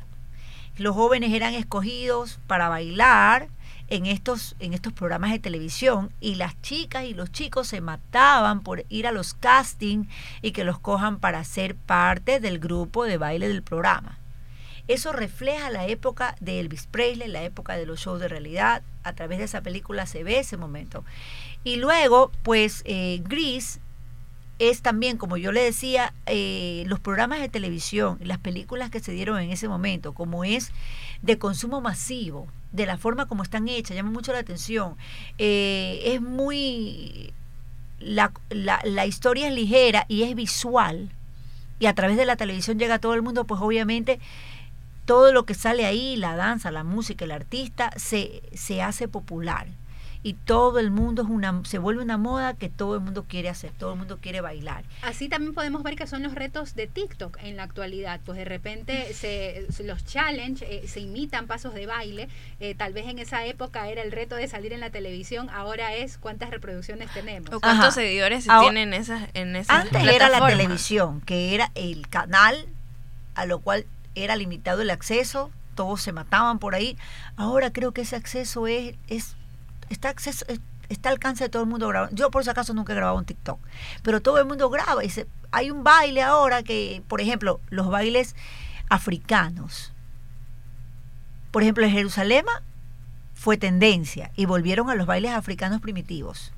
Los 0.77 0.93
jóvenes 0.95 1.33
eran 1.33 1.53
escogidos 1.53 2.39
para 2.47 2.69
bailar 2.69 3.47
en 3.87 4.05
estos, 4.05 4.55
en 4.59 4.73
estos 4.73 4.93
programas 4.93 5.31
de 5.31 5.39
televisión 5.39 6.11
y 6.19 6.35
las 6.35 6.59
chicas 6.61 7.05
y 7.05 7.13
los 7.13 7.31
chicos 7.31 7.67
se 7.67 7.81
mataban 7.81 8.61
por 8.61 8.85
ir 8.89 9.07
a 9.07 9.11
los 9.11 9.33
castings 9.33 10.07
y 10.41 10.51
que 10.51 10.63
los 10.63 10.79
cojan 10.79 11.19
para 11.19 11.43
ser 11.43 11.75
parte 11.75 12.39
del 12.39 12.59
grupo 12.59 13.03
de 13.03 13.17
baile 13.17 13.47
del 13.47 13.63
programa. 13.63 14.19
Eso 14.87 15.13
refleja 15.13 15.71
la 15.71 15.87
época 15.87 16.35
de 16.39 16.59
Elvis 16.59 16.87
Presley, 16.87 17.27
la 17.27 17.43
época 17.43 17.75
de 17.75 17.87
los 17.87 17.99
shows 17.99 18.19
de 18.19 18.27
realidad. 18.27 18.83
A 19.03 19.13
través 19.13 19.39
de 19.39 19.45
esa 19.45 19.61
película 19.61 20.05
se 20.05 20.23
ve 20.23 20.39
ese 20.39 20.57
momento. 20.57 21.03
Y 21.63 21.77
luego, 21.77 22.31
pues, 22.43 22.83
eh, 22.85 23.21
Grease 23.23 23.79
es 24.59 24.81
también, 24.81 25.17
como 25.17 25.37
yo 25.37 25.51
le 25.51 25.63
decía, 25.63 26.13
eh, 26.27 26.83
los 26.87 26.99
programas 26.99 27.39
de 27.39 27.49
televisión, 27.49 28.19
las 28.21 28.37
películas 28.37 28.91
que 28.91 28.99
se 28.99 29.11
dieron 29.11 29.39
en 29.39 29.51
ese 29.51 29.67
momento, 29.67 30.13
como 30.13 30.43
es 30.43 30.71
de 31.23 31.39
consumo 31.39 31.81
masivo, 31.81 32.47
de 32.75 32.85
la 32.85 32.97
forma 32.97 33.27
como 33.27 33.43
están 33.43 33.67
hechas, 33.67 33.95
llama 33.95 34.11
mucho 34.11 34.33
la 34.33 34.39
atención. 34.39 34.95
Eh, 35.37 36.01
es 36.05 36.21
muy... 36.21 37.33
La, 37.99 38.31
la, 38.49 38.81
la 38.83 39.05
historia 39.05 39.47
es 39.47 39.53
ligera 39.53 40.05
y 40.07 40.23
es 40.23 40.35
visual. 40.35 41.09
Y 41.79 41.87
a 41.87 41.95
través 41.95 42.17
de 42.17 42.25
la 42.25 42.35
televisión 42.35 42.77
llega 42.77 42.95
a 42.95 42.99
todo 42.99 43.13
el 43.13 43.21
mundo, 43.21 43.45
pues 43.45 43.61
obviamente 43.61 44.19
todo 45.05 45.31
lo 45.31 45.45
que 45.45 45.53
sale 45.53 45.85
ahí, 45.85 46.15
la 46.15 46.35
danza, 46.35 46.71
la 46.71 46.83
música, 46.83 47.25
el 47.25 47.31
artista, 47.31 47.91
se, 47.95 48.41
se 48.53 48.81
hace 48.81 49.07
popular. 49.07 49.67
Y 50.25 50.33
todo 50.33 50.79
el 50.79 50.89
mundo 50.89 51.21
es 51.21 51.29
una, 51.29 51.61
se 51.65 51.77
vuelve 51.77 52.01
una 52.01 52.17
moda 52.17 52.55
que 52.55 52.67
todo 52.67 52.95
el 52.95 53.01
mundo 53.01 53.25
quiere 53.29 53.47
hacer, 53.47 53.71
todo 53.77 53.91
el 53.93 53.99
mundo 53.99 54.17
quiere 54.19 54.41
bailar. 54.41 54.83
Así 55.03 55.29
también 55.29 55.53
podemos 55.53 55.83
ver 55.83 55.95
que 55.95 56.07
son 56.07 56.23
los 56.23 56.33
retos 56.33 56.73
de 56.73 56.87
TikTok 56.87 57.37
en 57.43 57.57
la 57.57 57.61
actualidad, 57.61 58.19
pues 58.25 58.39
de 58.39 58.45
repente 58.45 59.13
se, 59.13 59.67
los 59.83 60.03
challenge 60.03 60.65
eh, 60.67 60.87
se 60.87 61.01
imitan 61.01 61.45
pasos 61.45 61.75
de 61.75 61.85
baile, 61.85 62.27
eh, 62.59 62.73
tal 62.73 62.91
vez 62.91 63.05
en 63.05 63.19
esa 63.19 63.45
época 63.45 63.87
era 63.87 64.01
el 64.01 64.11
reto 64.11 64.33
de 64.33 64.47
salir 64.47 64.73
en 64.73 64.79
la 64.79 64.89
televisión, 64.89 65.47
ahora 65.51 65.93
es 65.93 66.17
cuántas 66.17 66.49
reproducciones 66.49 67.11
tenemos. 67.13 67.49
o 67.53 67.59
cuántos 67.59 67.89
Ajá. 67.89 67.91
seguidores 67.91 68.49
Ahora- 68.49 68.71
tienen 68.71 68.95
esas 68.95 69.29
en 69.35 69.55
esas 69.55 69.83
Antes 69.83 70.03
era 70.07 70.29
la 70.29 70.47
televisión, 70.47 71.21
que 71.21 71.53
era 71.53 71.71
el 71.75 72.09
canal 72.09 72.65
a 73.35 73.45
lo 73.45 73.59
cual 73.59 73.85
era 74.15 74.35
limitado 74.35 74.81
el 74.81 74.89
acceso, 74.89 75.51
todos 75.75 76.01
se 76.01 76.13
mataban 76.13 76.57
por 76.57 76.73
ahí. 76.73 76.97
Ahora 77.35 77.71
creo 77.71 77.91
que 77.91 78.01
ese 78.01 78.15
acceso 78.15 78.65
es, 78.65 78.95
es 79.07 79.35
está 79.89 80.09
acceso 80.09 80.45
es- 80.47 80.59
está 80.89 81.09
al 81.09 81.13
alcance 81.15 81.43
de 81.45 81.49
todo 81.49 81.63
el 81.63 81.69
mundo 81.69 81.87
grabando. 81.87 82.15
Yo 82.15 82.29
por 82.31 82.43
si 82.43 82.49
acaso 82.49 82.73
nunca 82.73 82.93
he 82.93 82.95
grabado 82.95 83.17
un 83.17 83.25
TikTok, 83.25 83.59
pero 84.03 84.21
todo 84.21 84.37
el 84.39 84.45
mundo 84.45 84.69
graba 84.69 85.03
y 85.03 85.09
se- 85.09 85.27
hay 85.51 85.71
un 85.71 85.83
baile 85.83 86.21
ahora 86.21 86.61
que, 86.63 87.01
por 87.07 87.21
ejemplo, 87.21 87.59
los 87.69 87.87
bailes 87.89 88.35
africanos. 88.89 89.91
Por 91.51 91.63
ejemplo, 91.63 91.85
en 91.85 91.91
Jerusalén 91.91 92.45
fue 93.33 93.57
tendencia 93.57 94.31
y 94.35 94.45
volvieron 94.45 94.89
a 94.89 94.95
los 94.95 95.07
bailes 95.07 95.31
africanos 95.31 95.81
primitivos. 95.81 96.51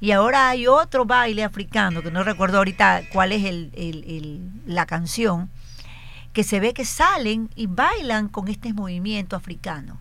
Y 0.00 0.10
ahora 0.10 0.50
hay 0.50 0.66
otro 0.66 1.04
baile 1.06 1.44
africano, 1.44 2.02
que 2.02 2.10
no 2.10 2.22
recuerdo 2.24 2.58
ahorita 2.58 3.02
cuál 3.12 3.32
es 3.32 3.44
el, 3.44 3.70
el- 3.74 4.04
el- 4.04 4.50
la 4.66 4.86
canción, 4.86 5.50
que 6.32 6.44
se 6.44 6.60
ve 6.60 6.74
que 6.74 6.84
salen 6.84 7.48
y 7.54 7.66
bailan 7.66 8.28
con 8.28 8.48
este 8.48 8.72
movimiento 8.74 9.36
africano. 9.36 9.98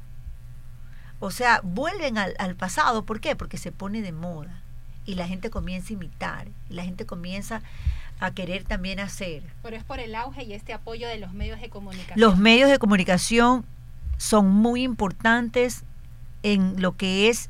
O 1.24 1.32
sea, 1.32 1.62
vuelven 1.64 2.18
al, 2.18 2.34
al 2.38 2.56
pasado. 2.56 3.06
¿Por 3.06 3.22
qué? 3.22 3.36
Porque 3.36 3.58
se 3.58 3.72
pone 3.72 4.02
de 4.02 4.12
moda 4.12 4.62
y 5.06 5.16
la 5.16 5.26
gente 5.26 5.50
comienza 5.50 5.90
a 5.90 5.94
imitar, 5.94 6.48
y 6.70 6.74
la 6.74 6.84
gente 6.84 7.06
comienza 7.06 7.62
a 8.20 8.32
querer 8.32 8.64
también 8.64 9.00
hacer. 9.00 9.44
Pero 9.62 9.76
es 9.76 9.84
por 9.84 10.00
el 10.00 10.16
auge 10.16 10.44
y 10.44 10.54
este 10.54 10.74
apoyo 10.74 11.08
de 11.08 11.18
los 11.18 11.34
medios 11.34 11.60
de 11.62 11.70
comunicación. 11.70 12.20
Los 12.20 12.38
medios 12.38 12.70
de 12.70 12.78
comunicación 12.78 13.66
son 14.18 14.50
muy 14.50 14.84
importantes 14.84 15.84
en 16.44 16.82
lo 16.82 16.96
que 16.96 17.30
es 17.30 17.50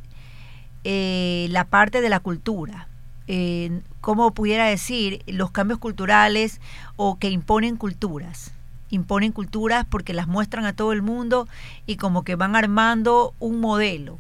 eh, 0.83 1.47
la 1.49 1.65
parte 1.65 2.01
de 2.01 2.09
la 2.09 2.19
cultura. 2.19 2.87
eh, 3.27 3.81
¿cómo 4.01 4.33
pudiera 4.33 4.65
decir? 4.65 5.23
Los 5.27 5.51
cambios 5.51 5.79
culturales 5.79 6.59
o 6.95 7.17
que 7.19 7.29
imponen 7.29 7.77
culturas. 7.77 8.52
Imponen 8.93 9.31
culturas 9.31 9.85
porque 9.89 10.13
las 10.13 10.27
muestran 10.27 10.65
a 10.65 10.73
todo 10.73 10.93
el 10.93 11.01
mundo 11.01 11.47
y 11.87 11.95
como 11.95 12.23
que 12.23 12.35
van 12.35 12.55
armando 12.55 13.33
un 13.39 13.59
modelo 13.59 14.19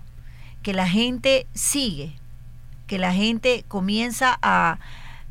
que 0.63 0.73
la 0.73 0.87
gente 0.87 1.45
sigue, 1.53 2.15
que 2.87 2.97
la 2.97 3.13
gente 3.13 3.65
comienza 3.67 4.39
a, 4.41 4.79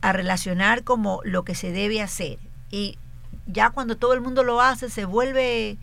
a 0.00 0.12
relacionar 0.12 0.84
como 0.84 1.20
lo 1.24 1.42
que 1.42 1.54
se 1.54 1.72
debe 1.72 2.02
hacer. 2.02 2.38
Y 2.70 2.98
ya 3.46 3.70
cuando 3.70 3.96
todo 3.96 4.14
el 4.14 4.20
mundo 4.20 4.44
lo 4.44 4.60
hace 4.60 4.90
se 4.90 5.04
vuelve 5.06 5.76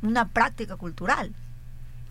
una 0.00 0.28
práctica 0.28 0.76
cultural. 0.76 1.32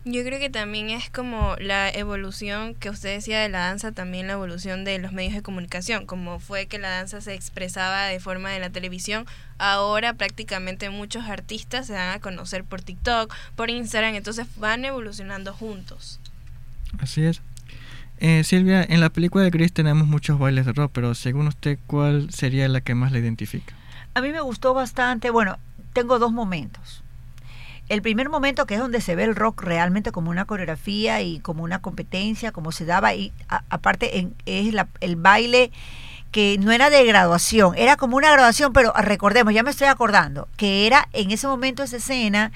Yo 0.04 0.24
creo 0.24 0.40
que 0.40 0.50
también 0.50 0.90
es 0.90 1.12
como 1.12 1.56
la 1.60 1.88
evolución 1.88 2.74
que 2.74 2.90
usted 2.90 3.14
decía 3.14 3.40
de 3.40 3.50
la 3.50 3.60
danza, 3.60 3.92
también 3.92 4.26
la 4.26 4.34
evolución 4.34 4.84
de 4.84 4.98
los 4.98 5.12
medios 5.12 5.36
de 5.36 5.44
comunicación, 5.44 6.08
como 6.08 6.40
fue 6.40 6.66
que 6.66 6.80
la 6.80 6.90
danza 6.90 7.22
se 7.22 7.36
expresaba 7.36 8.06
de 8.06 8.20
forma 8.20 8.50
de 8.50 8.60
la 8.60 8.72
televisión, 8.72 9.28
ahora 9.60 10.16
prácticamente 10.16 10.90
muchos 10.90 11.26
artistas 11.26 11.86
se 11.86 11.94
dan 11.94 12.16
a 12.16 12.20
conocer 12.20 12.64
por 12.64 12.82
TikTok, 12.82 13.32
por 13.56 13.70
Instagram, 13.70 14.16
entonces 14.16 14.48
van 14.58 14.86
evolucionando 14.86 15.54
juntos. 15.54 16.20
Así 16.98 17.24
es. 17.24 17.42
Eh, 18.18 18.44
Silvia, 18.44 18.84
en 18.84 19.02
la 19.02 19.10
película 19.10 19.44
de 19.44 19.52
Chris 19.52 19.72
tenemos 19.72 20.08
muchos 20.08 20.40
bailes 20.40 20.66
de 20.66 20.74
rock, 20.74 20.92
pero 20.96 21.14
según 21.14 21.48
usted, 21.48 21.78
¿cuál 21.86 22.32
sería 22.32 22.68
la 22.70 22.82
que 22.82 22.96
más 22.96 23.12
le 23.12 23.20
identifica? 23.20 23.76
A 24.16 24.22
mí 24.22 24.32
me 24.32 24.42
gustó 24.42 24.74
bastante, 24.74 25.30
bueno, 25.30 25.60
tengo 25.94 26.18
dos 26.18 26.32
momentos. 26.32 27.04
El 27.92 28.02
primer 28.02 28.30
momento 28.30 28.66
que 28.66 28.76
es 28.76 28.80
donde 28.80 29.02
se 29.02 29.16
ve 29.16 29.26
el 29.26 29.36
rock 29.36 29.64
realmente 29.64 30.14
como 30.14 30.32
una 30.32 30.46
coreografía 30.46 31.22
y 31.22 31.42
como 31.42 31.62
una 31.64 31.82
competencia, 31.82 32.54
como 32.54 32.72
se 32.72 32.86
daba, 32.86 33.14
y 33.16 33.34
aparte 33.70 34.20
en- 34.20 34.34
es 34.46 34.74
la- 34.74 34.88
el 35.02 35.18
baile 35.18 35.72
que 36.32 36.56
no 36.58 36.72
era 36.72 36.90
de 36.90 37.04
graduación, 37.04 37.74
era 37.78 37.98
como 37.98 38.16
una 38.16 38.32
graduación, 38.32 38.72
pero 38.72 38.94
recordemos, 38.94 39.54
ya 39.54 39.64
me 39.64 39.72
estoy 39.72 39.88
acordando, 39.88 40.48
que 40.56 40.88
era 40.88 41.10
en 41.12 41.32
ese 41.32 41.48
momento 41.48 41.84
esa 41.84 41.98
escena 41.98 42.54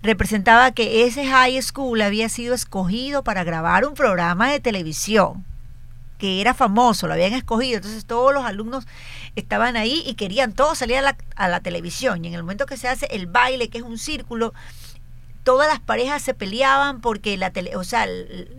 representaba 0.00 0.70
que 0.70 1.04
ese 1.06 1.26
high 1.26 1.60
school 1.60 2.00
había 2.00 2.28
sido 2.28 2.54
escogido 2.54 3.24
para 3.24 3.42
grabar 3.42 3.84
un 3.84 3.94
programa 3.94 4.48
de 4.48 4.60
televisión 4.60 5.44
que 6.18 6.40
era 6.40 6.52
famoso, 6.52 7.06
lo 7.06 7.14
habían 7.14 7.32
escogido, 7.32 7.76
entonces 7.76 8.04
todos 8.04 8.34
los 8.34 8.44
alumnos 8.44 8.86
estaban 9.36 9.76
ahí 9.76 10.02
y 10.06 10.14
querían 10.14 10.52
todos 10.52 10.78
salir 10.78 10.96
a 10.96 11.02
la, 11.02 11.16
a 11.36 11.48
la 11.48 11.60
televisión. 11.60 12.24
Y 12.24 12.28
en 12.28 12.34
el 12.34 12.42
momento 12.42 12.66
que 12.66 12.76
se 12.76 12.88
hace 12.88 13.06
el 13.10 13.26
baile, 13.26 13.68
que 13.68 13.78
es 13.78 13.84
un 13.84 13.98
círculo, 13.98 14.52
todas 15.48 15.66
las 15.66 15.80
parejas 15.80 16.20
se 16.20 16.34
peleaban 16.34 17.00
porque 17.00 17.38
la 17.38 17.50
tele, 17.50 17.74
o 17.74 17.82
sea, 17.82 18.06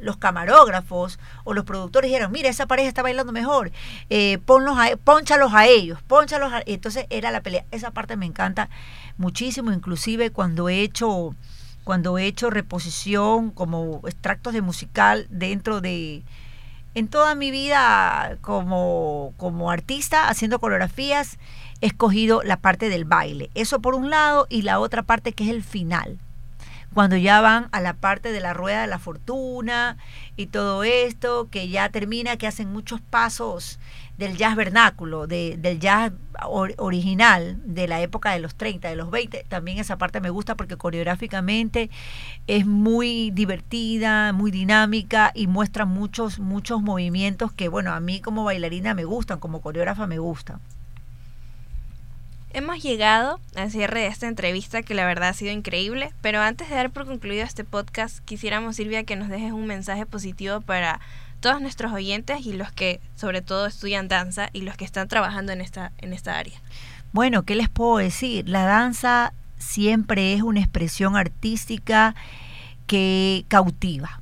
los 0.01 0.17
camarógrafos 0.17 1.19
o 1.43 1.53
los 1.53 1.63
productores 1.63 2.09
dijeron, 2.09 2.31
mira, 2.31 2.49
esa 2.49 2.65
pareja 2.65 2.87
está 2.87 3.03
bailando 3.03 3.31
mejor, 3.31 3.71
eh, 4.09 4.39
ponlos 4.39 4.75
a, 4.79 4.97
pónchalos 4.97 5.53
a 5.53 5.67
ellos, 5.67 6.01
pónchalos 6.01 6.51
a... 6.51 6.63
Entonces 6.65 7.05
era 7.11 7.29
la 7.29 7.41
pelea. 7.41 7.63
Esa 7.69 7.91
parte 7.91 8.17
me 8.17 8.25
encanta 8.25 8.69
muchísimo, 9.17 9.71
inclusive 9.71 10.31
cuando 10.31 10.67
he 10.67 10.81
hecho 10.81 11.35
cuando 11.83 12.17
he 12.17 12.25
hecho 12.25 12.49
reposición 12.49 13.51
como 13.51 14.01
extractos 14.05 14.53
de 14.53 14.61
musical 14.61 15.27
dentro 15.29 15.81
de 15.81 16.23
en 16.99 17.07
toda 17.07 17.33
mi 17.33 17.49
vida 17.49 18.37
como, 18.41 19.33
como 19.37 19.71
artista 19.71 20.27
haciendo 20.27 20.59
coreografías 20.59 21.39
he 21.81 21.87
escogido 21.87 22.43
la 22.43 22.57
parte 22.57 22.89
del 22.89 23.05
baile. 23.05 23.49
Eso 23.55 23.79
por 23.79 23.95
un 23.95 24.09
lado 24.09 24.47
y 24.49 24.63
la 24.63 24.79
otra 24.79 25.03
parte 25.03 25.31
que 25.31 25.45
es 25.45 25.49
el 25.49 25.63
final. 25.63 26.19
Cuando 26.93 27.15
ya 27.17 27.39
van 27.39 27.69
a 27.71 27.81
la 27.81 27.93
parte 27.93 28.31
de 28.31 28.39
la 28.41 28.53
rueda 28.53 28.81
de 28.81 28.87
la 28.87 28.97
fortuna 28.99 29.97
y 30.35 30.47
todo 30.47 30.83
esto, 30.83 31.47
que 31.49 31.69
ya 31.69 31.89
termina, 31.89 32.35
que 32.37 32.47
hacen 32.47 32.71
muchos 32.73 32.99
pasos 32.99 33.79
del 34.17 34.35
jazz 34.37 34.55
vernáculo, 34.55 35.27
de- 35.27 35.55
del 35.57 35.79
jazz 35.79 36.11
or- 36.45 36.73
original 36.77 37.57
de 37.63 37.87
la 37.87 38.01
época 38.01 38.31
de 38.31 38.39
los 38.39 38.55
30, 38.55 38.89
de 38.89 38.95
los 38.95 39.11
20. 39.11 39.45
También 39.47 39.77
esa 39.77 39.97
parte 39.97 40.19
me 40.19 40.29
gusta 40.31 40.55
porque 40.55 40.77
coreográficamente 40.77 41.89
es 42.47 42.65
muy 42.65 43.31
divertida, 43.31 44.33
muy 44.33 44.51
dinámica 44.51 45.31
y 45.35 45.47
muestra 45.47 45.85
muchos, 45.85 46.39
muchos 46.39 46.81
movimientos 46.81 47.51
que, 47.53 47.69
bueno, 47.69 47.93
a 47.93 47.99
mí 47.99 48.19
como 48.19 48.43
bailarina 48.43 48.93
me 48.93 49.05
gustan, 49.05 49.39
como 49.39 49.61
coreógrafa 49.61 50.07
me 50.07 50.17
gustan. 50.17 50.59
Hemos 52.51 52.81
llegado 52.81 53.39
al 53.55 53.69
cierre 53.69 54.01
de 54.01 54.07
esta 54.07 54.27
entrevista 54.27 54.81
que 54.81 54.95
la 54.95 55.05
verdad 55.05 55.29
ha 55.29 55.33
sido 55.33 55.51
increíble, 55.51 56.11
pero 56.21 56.41
antes 56.41 56.67
de 56.67 56.75
dar 56.75 56.89
por 56.89 57.05
concluido 57.05 57.43
este 57.43 57.63
podcast, 57.63 58.19
quisiéramos 58.25 58.75
Silvia 58.75 59.03
que 59.03 59.15
nos 59.15 59.29
dejes 59.29 59.51
un 59.51 59.67
mensaje 59.67 60.07
positivo 60.07 60.59
para 60.61 60.99
todos 61.41 61.61
nuestros 61.61 61.93
oyentes 61.93 62.47
y 62.47 62.53
los 62.53 62.71
que 62.71 63.01
sobre 63.15 63.43
todo 63.43 63.67
estudian 63.67 64.07
danza 64.07 64.49
y 64.51 64.61
los 64.61 64.75
que 64.77 64.85
están 64.85 65.07
trabajando 65.07 65.51
en 65.51 65.61
esta 65.61 65.91
en 65.99 66.11
esta 66.11 66.39
área. 66.39 66.59
Bueno, 67.13 67.43
¿qué 67.43 67.55
les 67.55 67.69
puedo 67.69 67.97
decir? 67.97 68.49
La 68.49 68.65
danza 68.65 69.33
siempre 69.59 70.33
es 70.33 70.41
una 70.41 70.59
expresión 70.59 71.15
artística 71.15 72.15
que 72.87 73.45
cautiva. 73.47 74.21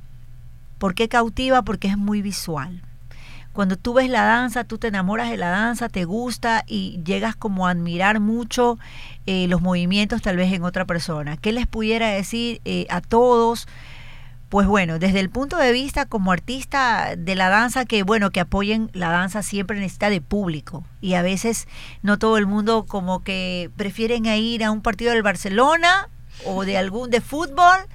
¿Por 0.78 0.94
qué 0.94 1.08
cautiva? 1.08 1.62
Porque 1.62 1.88
es 1.88 1.96
muy 1.96 2.20
visual. 2.20 2.82
Cuando 3.58 3.76
tú 3.76 3.92
ves 3.92 4.08
la 4.08 4.22
danza, 4.22 4.62
tú 4.62 4.78
te 4.78 4.86
enamoras 4.86 5.30
de 5.30 5.36
la 5.36 5.48
danza, 5.48 5.88
te 5.88 6.04
gusta 6.04 6.62
y 6.68 7.02
llegas 7.02 7.34
como 7.34 7.66
a 7.66 7.72
admirar 7.72 8.20
mucho 8.20 8.78
eh, 9.26 9.48
los 9.48 9.60
movimientos 9.62 10.22
tal 10.22 10.36
vez 10.36 10.52
en 10.52 10.62
otra 10.62 10.84
persona. 10.84 11.36
¿Qué 11.36 11.50
les 11.50 11.66
pudiera 11.66 12.06
decir 12.06 12.60
eh, 12.64 12.86
a 12.88 13.00
todos? 13.00 13.66
Pues 14.48 14.68
bueno, 14.68 15.00
desde 15.00 15.18
el 15.18 15.28
punto 15.28 15.56
de 15.56 15.72
vista 15.72 16.06
como 16.06 16.30
artista 16.30 17.16
de 17.18 17.34
la 17.34 17.48
danza, 17.48 17.84
que 17.84 18.04
bueno, 18.04 18.30
que 18.30 18.38
apoyen 18.38 18.92
la 18.92 19.08
danza 19.08 19.42
siempre 19.42 19.80
necesita 19.80 20.08
de 20.08 20.20
público. 20.20 20.84
Y 21.00 21.14
a 21.14 21.22
veces 21.22 21.66
no 22.02 22.16
todo 22.16 22.38
el 22.38 22.46
mundo 22.46 22.86
como 22.86 23.24
que 23.24 23.72
prefieren 23.76 24.26
ir 24.26 24.62
a 24.62 24.70
un 24.70 24.82
partido 24.82 25.10
del 25.10 25.24
Barcelona 25.24 26.08
o 26.44 26.64
de 26.64 26.78
algún 26.78 27.10
de 27.10 27.20
fútbol 27.20 27.88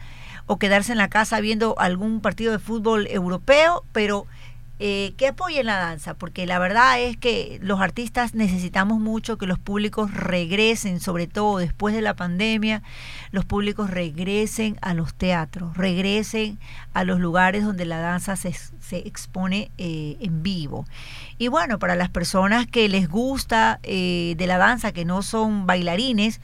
o 0.45 0.59
quedarse 0.59 0.91
en 0.91 0.97
la 0.97 1.07
casa 1.07 1.39
viendo 1.39 1.79
algún 1.79 2.19
partido 2.19 2.51
de 2.51 2.59
fútbol 2.59 3.07
europeo, 3.07 3.85
pero 3.93 4.27
eh, 4.85 5.13
que 5.15 5.27
apoyen 5.27 5.65
la 5.65 5.77
danza, 5.77 6.13
porque 6.13 6.45
la 6.45 6.59
verdad 6.59 6.99
es 6.99 7.15
que 7.15 7.57
los 7.61 7.79
artistas 7.79 8.35
necesitamos 8.35 8.99
mucho 8.99 9.37
que 9.37 9.45
los 9.45 9.57
públicos 9.57 10.13
regresen, 10.13 10.99
sobre 10.99 11.25
todo 11.25 11.59
después 11.59 11.95
de 11.95 12.01
la 12.01 12.17
pandemia, 12.17 12.83
los 13.31 13.45
públicos 13.45 13.89
regresen 13.89 14.77
a 14.81 14.93
los 14.93 15.13
teatros, 15.13 15.77
regresen 15.77 16.59
a 16.93 17.05
los 17.05 17.21
lugares 17.21 17.63
donde 17.63 17.85
la 17.85 17.99
danza 17.99 18.35
se, 18.35 18.51
se 18.51 18.97
expone 19.07 19.71
eh, 19.77 20.17
en 20.19 20.43
vivo. 20.43 20.85
Y 21.37 21.47
bueno, 21.47 21.79
para 21.79 21.95
las 21.95 22.09
personas 22.09 22.67
que 22.67 22.89
les 22.89 23.07
gusta 23.07 23.79
eh, 23.83 24.35
de 24.37 24.47
la 24.47 24.57
danza, 24.57 24.91
que 24.91 25.05
no 25.05 25.21
son 25.21 25.65
bailarines, 25.65 26.41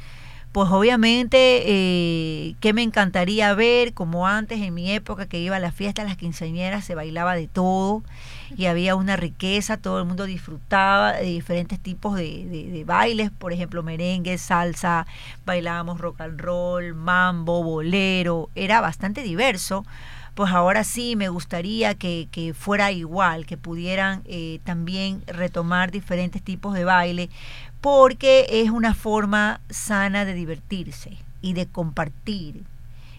pues 0.51 0.69
obviamente 0.71 1.37
eh, 1.65 2.55
que 2.59 2.73
me 2.73 2.81
encantaría 2.81 3.53
ver, 3.53 3.93
como 3.93 4.27
antes 4.27 4.59
en 4.61 4.73
mi 4.73 4.91
época 4.91 5.27
que 5.27 5.39
iba 5.39 5.57
a 5.57 5.59
la 5.59 5.71
fiesta, 5.71 6.03
las 6.03 6.17
quinceañeras 6.17 6.83
se 6.85 6.95
bailaba 6.95 7.35
de 7.35 7.47
todo 7.47 8.03
y 8.57 8.65
había 8.65 8.95
una 8.95 9.15
riqueza, 9.15 9.77
todo 9.77 9.99
el 9.99 10.05
mundo 10.05 10.25
disfrutaba 10.25 11.13
de 11.13 11.25
diferentes 11.25 11.79
tipos 11.79 12.15
de, 12.15 12.45
de, 12.45 12.71
de 12.71 12.83
bailes, 12.83 13.29
por 13.29 13.53
ejemplo 13.53 13.83
merengue, 13.83 14.39
salsa, 14.39 15.05
bailábamos 15.45 16.01
rock 16.01 16.21
and 16.21 16.41
roll, 16.41 16.95
mambo, 16.95 17.63
bolero, 17.63 18.49
era 18.55 18.81
bastante 18.81 19.21
diverso 19.21 19.85
pues 20.39 20.53
ahora 20.53 20.85
sí 20.85 21.17
me 21.17 21.27
gustaría 21.27 21.95
que, 21.95 22.29
que 22.31 22.53
fuera 22.53 22.93
igual, 22.93 23.45
que 23.45 23.57
pudieran 23.57 24.21
eh, 24.23 24.61
también 24.63 25.21
retomar 25.27 25.91
diferentes 25.91 26.41
tipos 26.41 26.73
de 26.75 26.85
baile, 26.85 27.29
porque 27.81 28.45
es 28.49 28.69
una 28.69 28.93
forma 28.93 29.59
sana 29.69 30.23
de 30.23 30.33
divertirse 30.33 31.17
y 31.41 31.51
de 31.55 31.65
compartir 31.65 32.63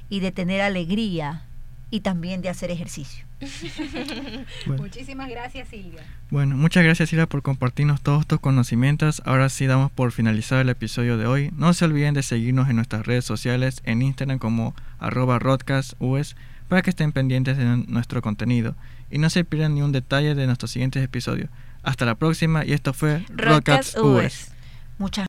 y 0.09 0.21
de 0.21 0.33
tener 0.33 0.63
alegría 0.63 1.43
y 1.91 2.01
también 2.01 2.41
de 2.41 2.49
hacer 2.49 2.71
ejercicio. 2.71 3.27
Bueno. 4.67 4.83
Muchísimas 4.83 5.29
gracias, 5.29 5.69
Silvia. 5.69 6.03
Bueno, 6.31 6.57
muchas 6.57 6.85
gracias 6.85 7.11
Silvia 7.11 7.27
por 7.27 7.43
compartirnos 7.43 8.01
todos 8.01 8.27
tus 8.27 8.41
conocimientos. 8.41 9.21
Ahora 9.27 9.51
sí 9.51 9.67
damos 9.67 9.91
por 9.91 10.13
finalizado 10.13 10.63
el 10.63 10.71
episodio 10.71 11.19
de 11.19 11.27
hoy. 11.27 11.51
No 11.55 11.75
se 11.75 11.85
olviden 11.85 12.15
de 12.15 12.23
seguirnos 12.23 12.71
en 12.71 12.77
nuestras 12.77 13.07
redes 13.07 13.27
sociales, 13.27 13.83
en 13.85 14.01
Instagram 14.01 14.39
como 14.39 14.75
arroba 14.99 15.39
rodcastus, 15.39 16.37
para 16.71 16.83
que 16.83 16.91
estén 16.91 17.11
pendientes 17.11 17.59
de 17.59 17.65
nuestro 17.65 18.23
contenido 18.23 18.77
y 19.11 19.19
no 19.19 19.29
se 19.29 19.45
pierdan 19.45 19.75
ni 19.75 19.83
un 19.83 19.91
detalle 19.91 20.37
de 20.37 20.47
nuestros 20.47 20.71
siguientes 20.71 21.03
episodios. 21.03 21.51
Hasta 21.83 22.07
la 22.07 22.15
próxima 22.15 22.65
y 22.65 22.73
esto 22.73 22.93
fue 22.93 23.27
Rockcats 23.29 23.97
US. 23.97 24.05
US. 24.05 24.53
Muchas 24.97 25.27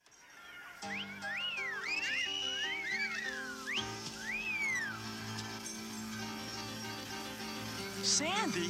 Sandy? 8.04 8.70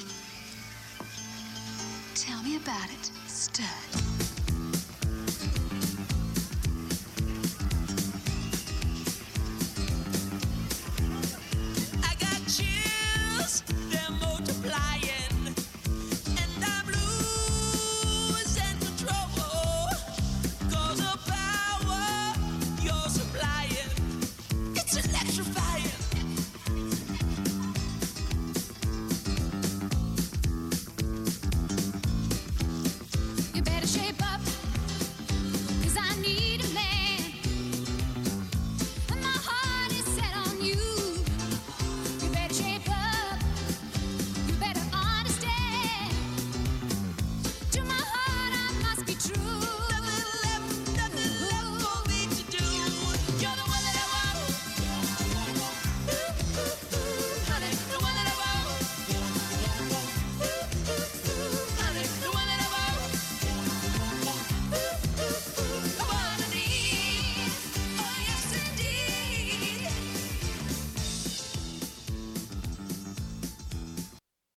Tell 2.15 2.41
me 2.41 2.55
about 2.55 2.89
it, 2.89 3.11
stud. 3.27 4.10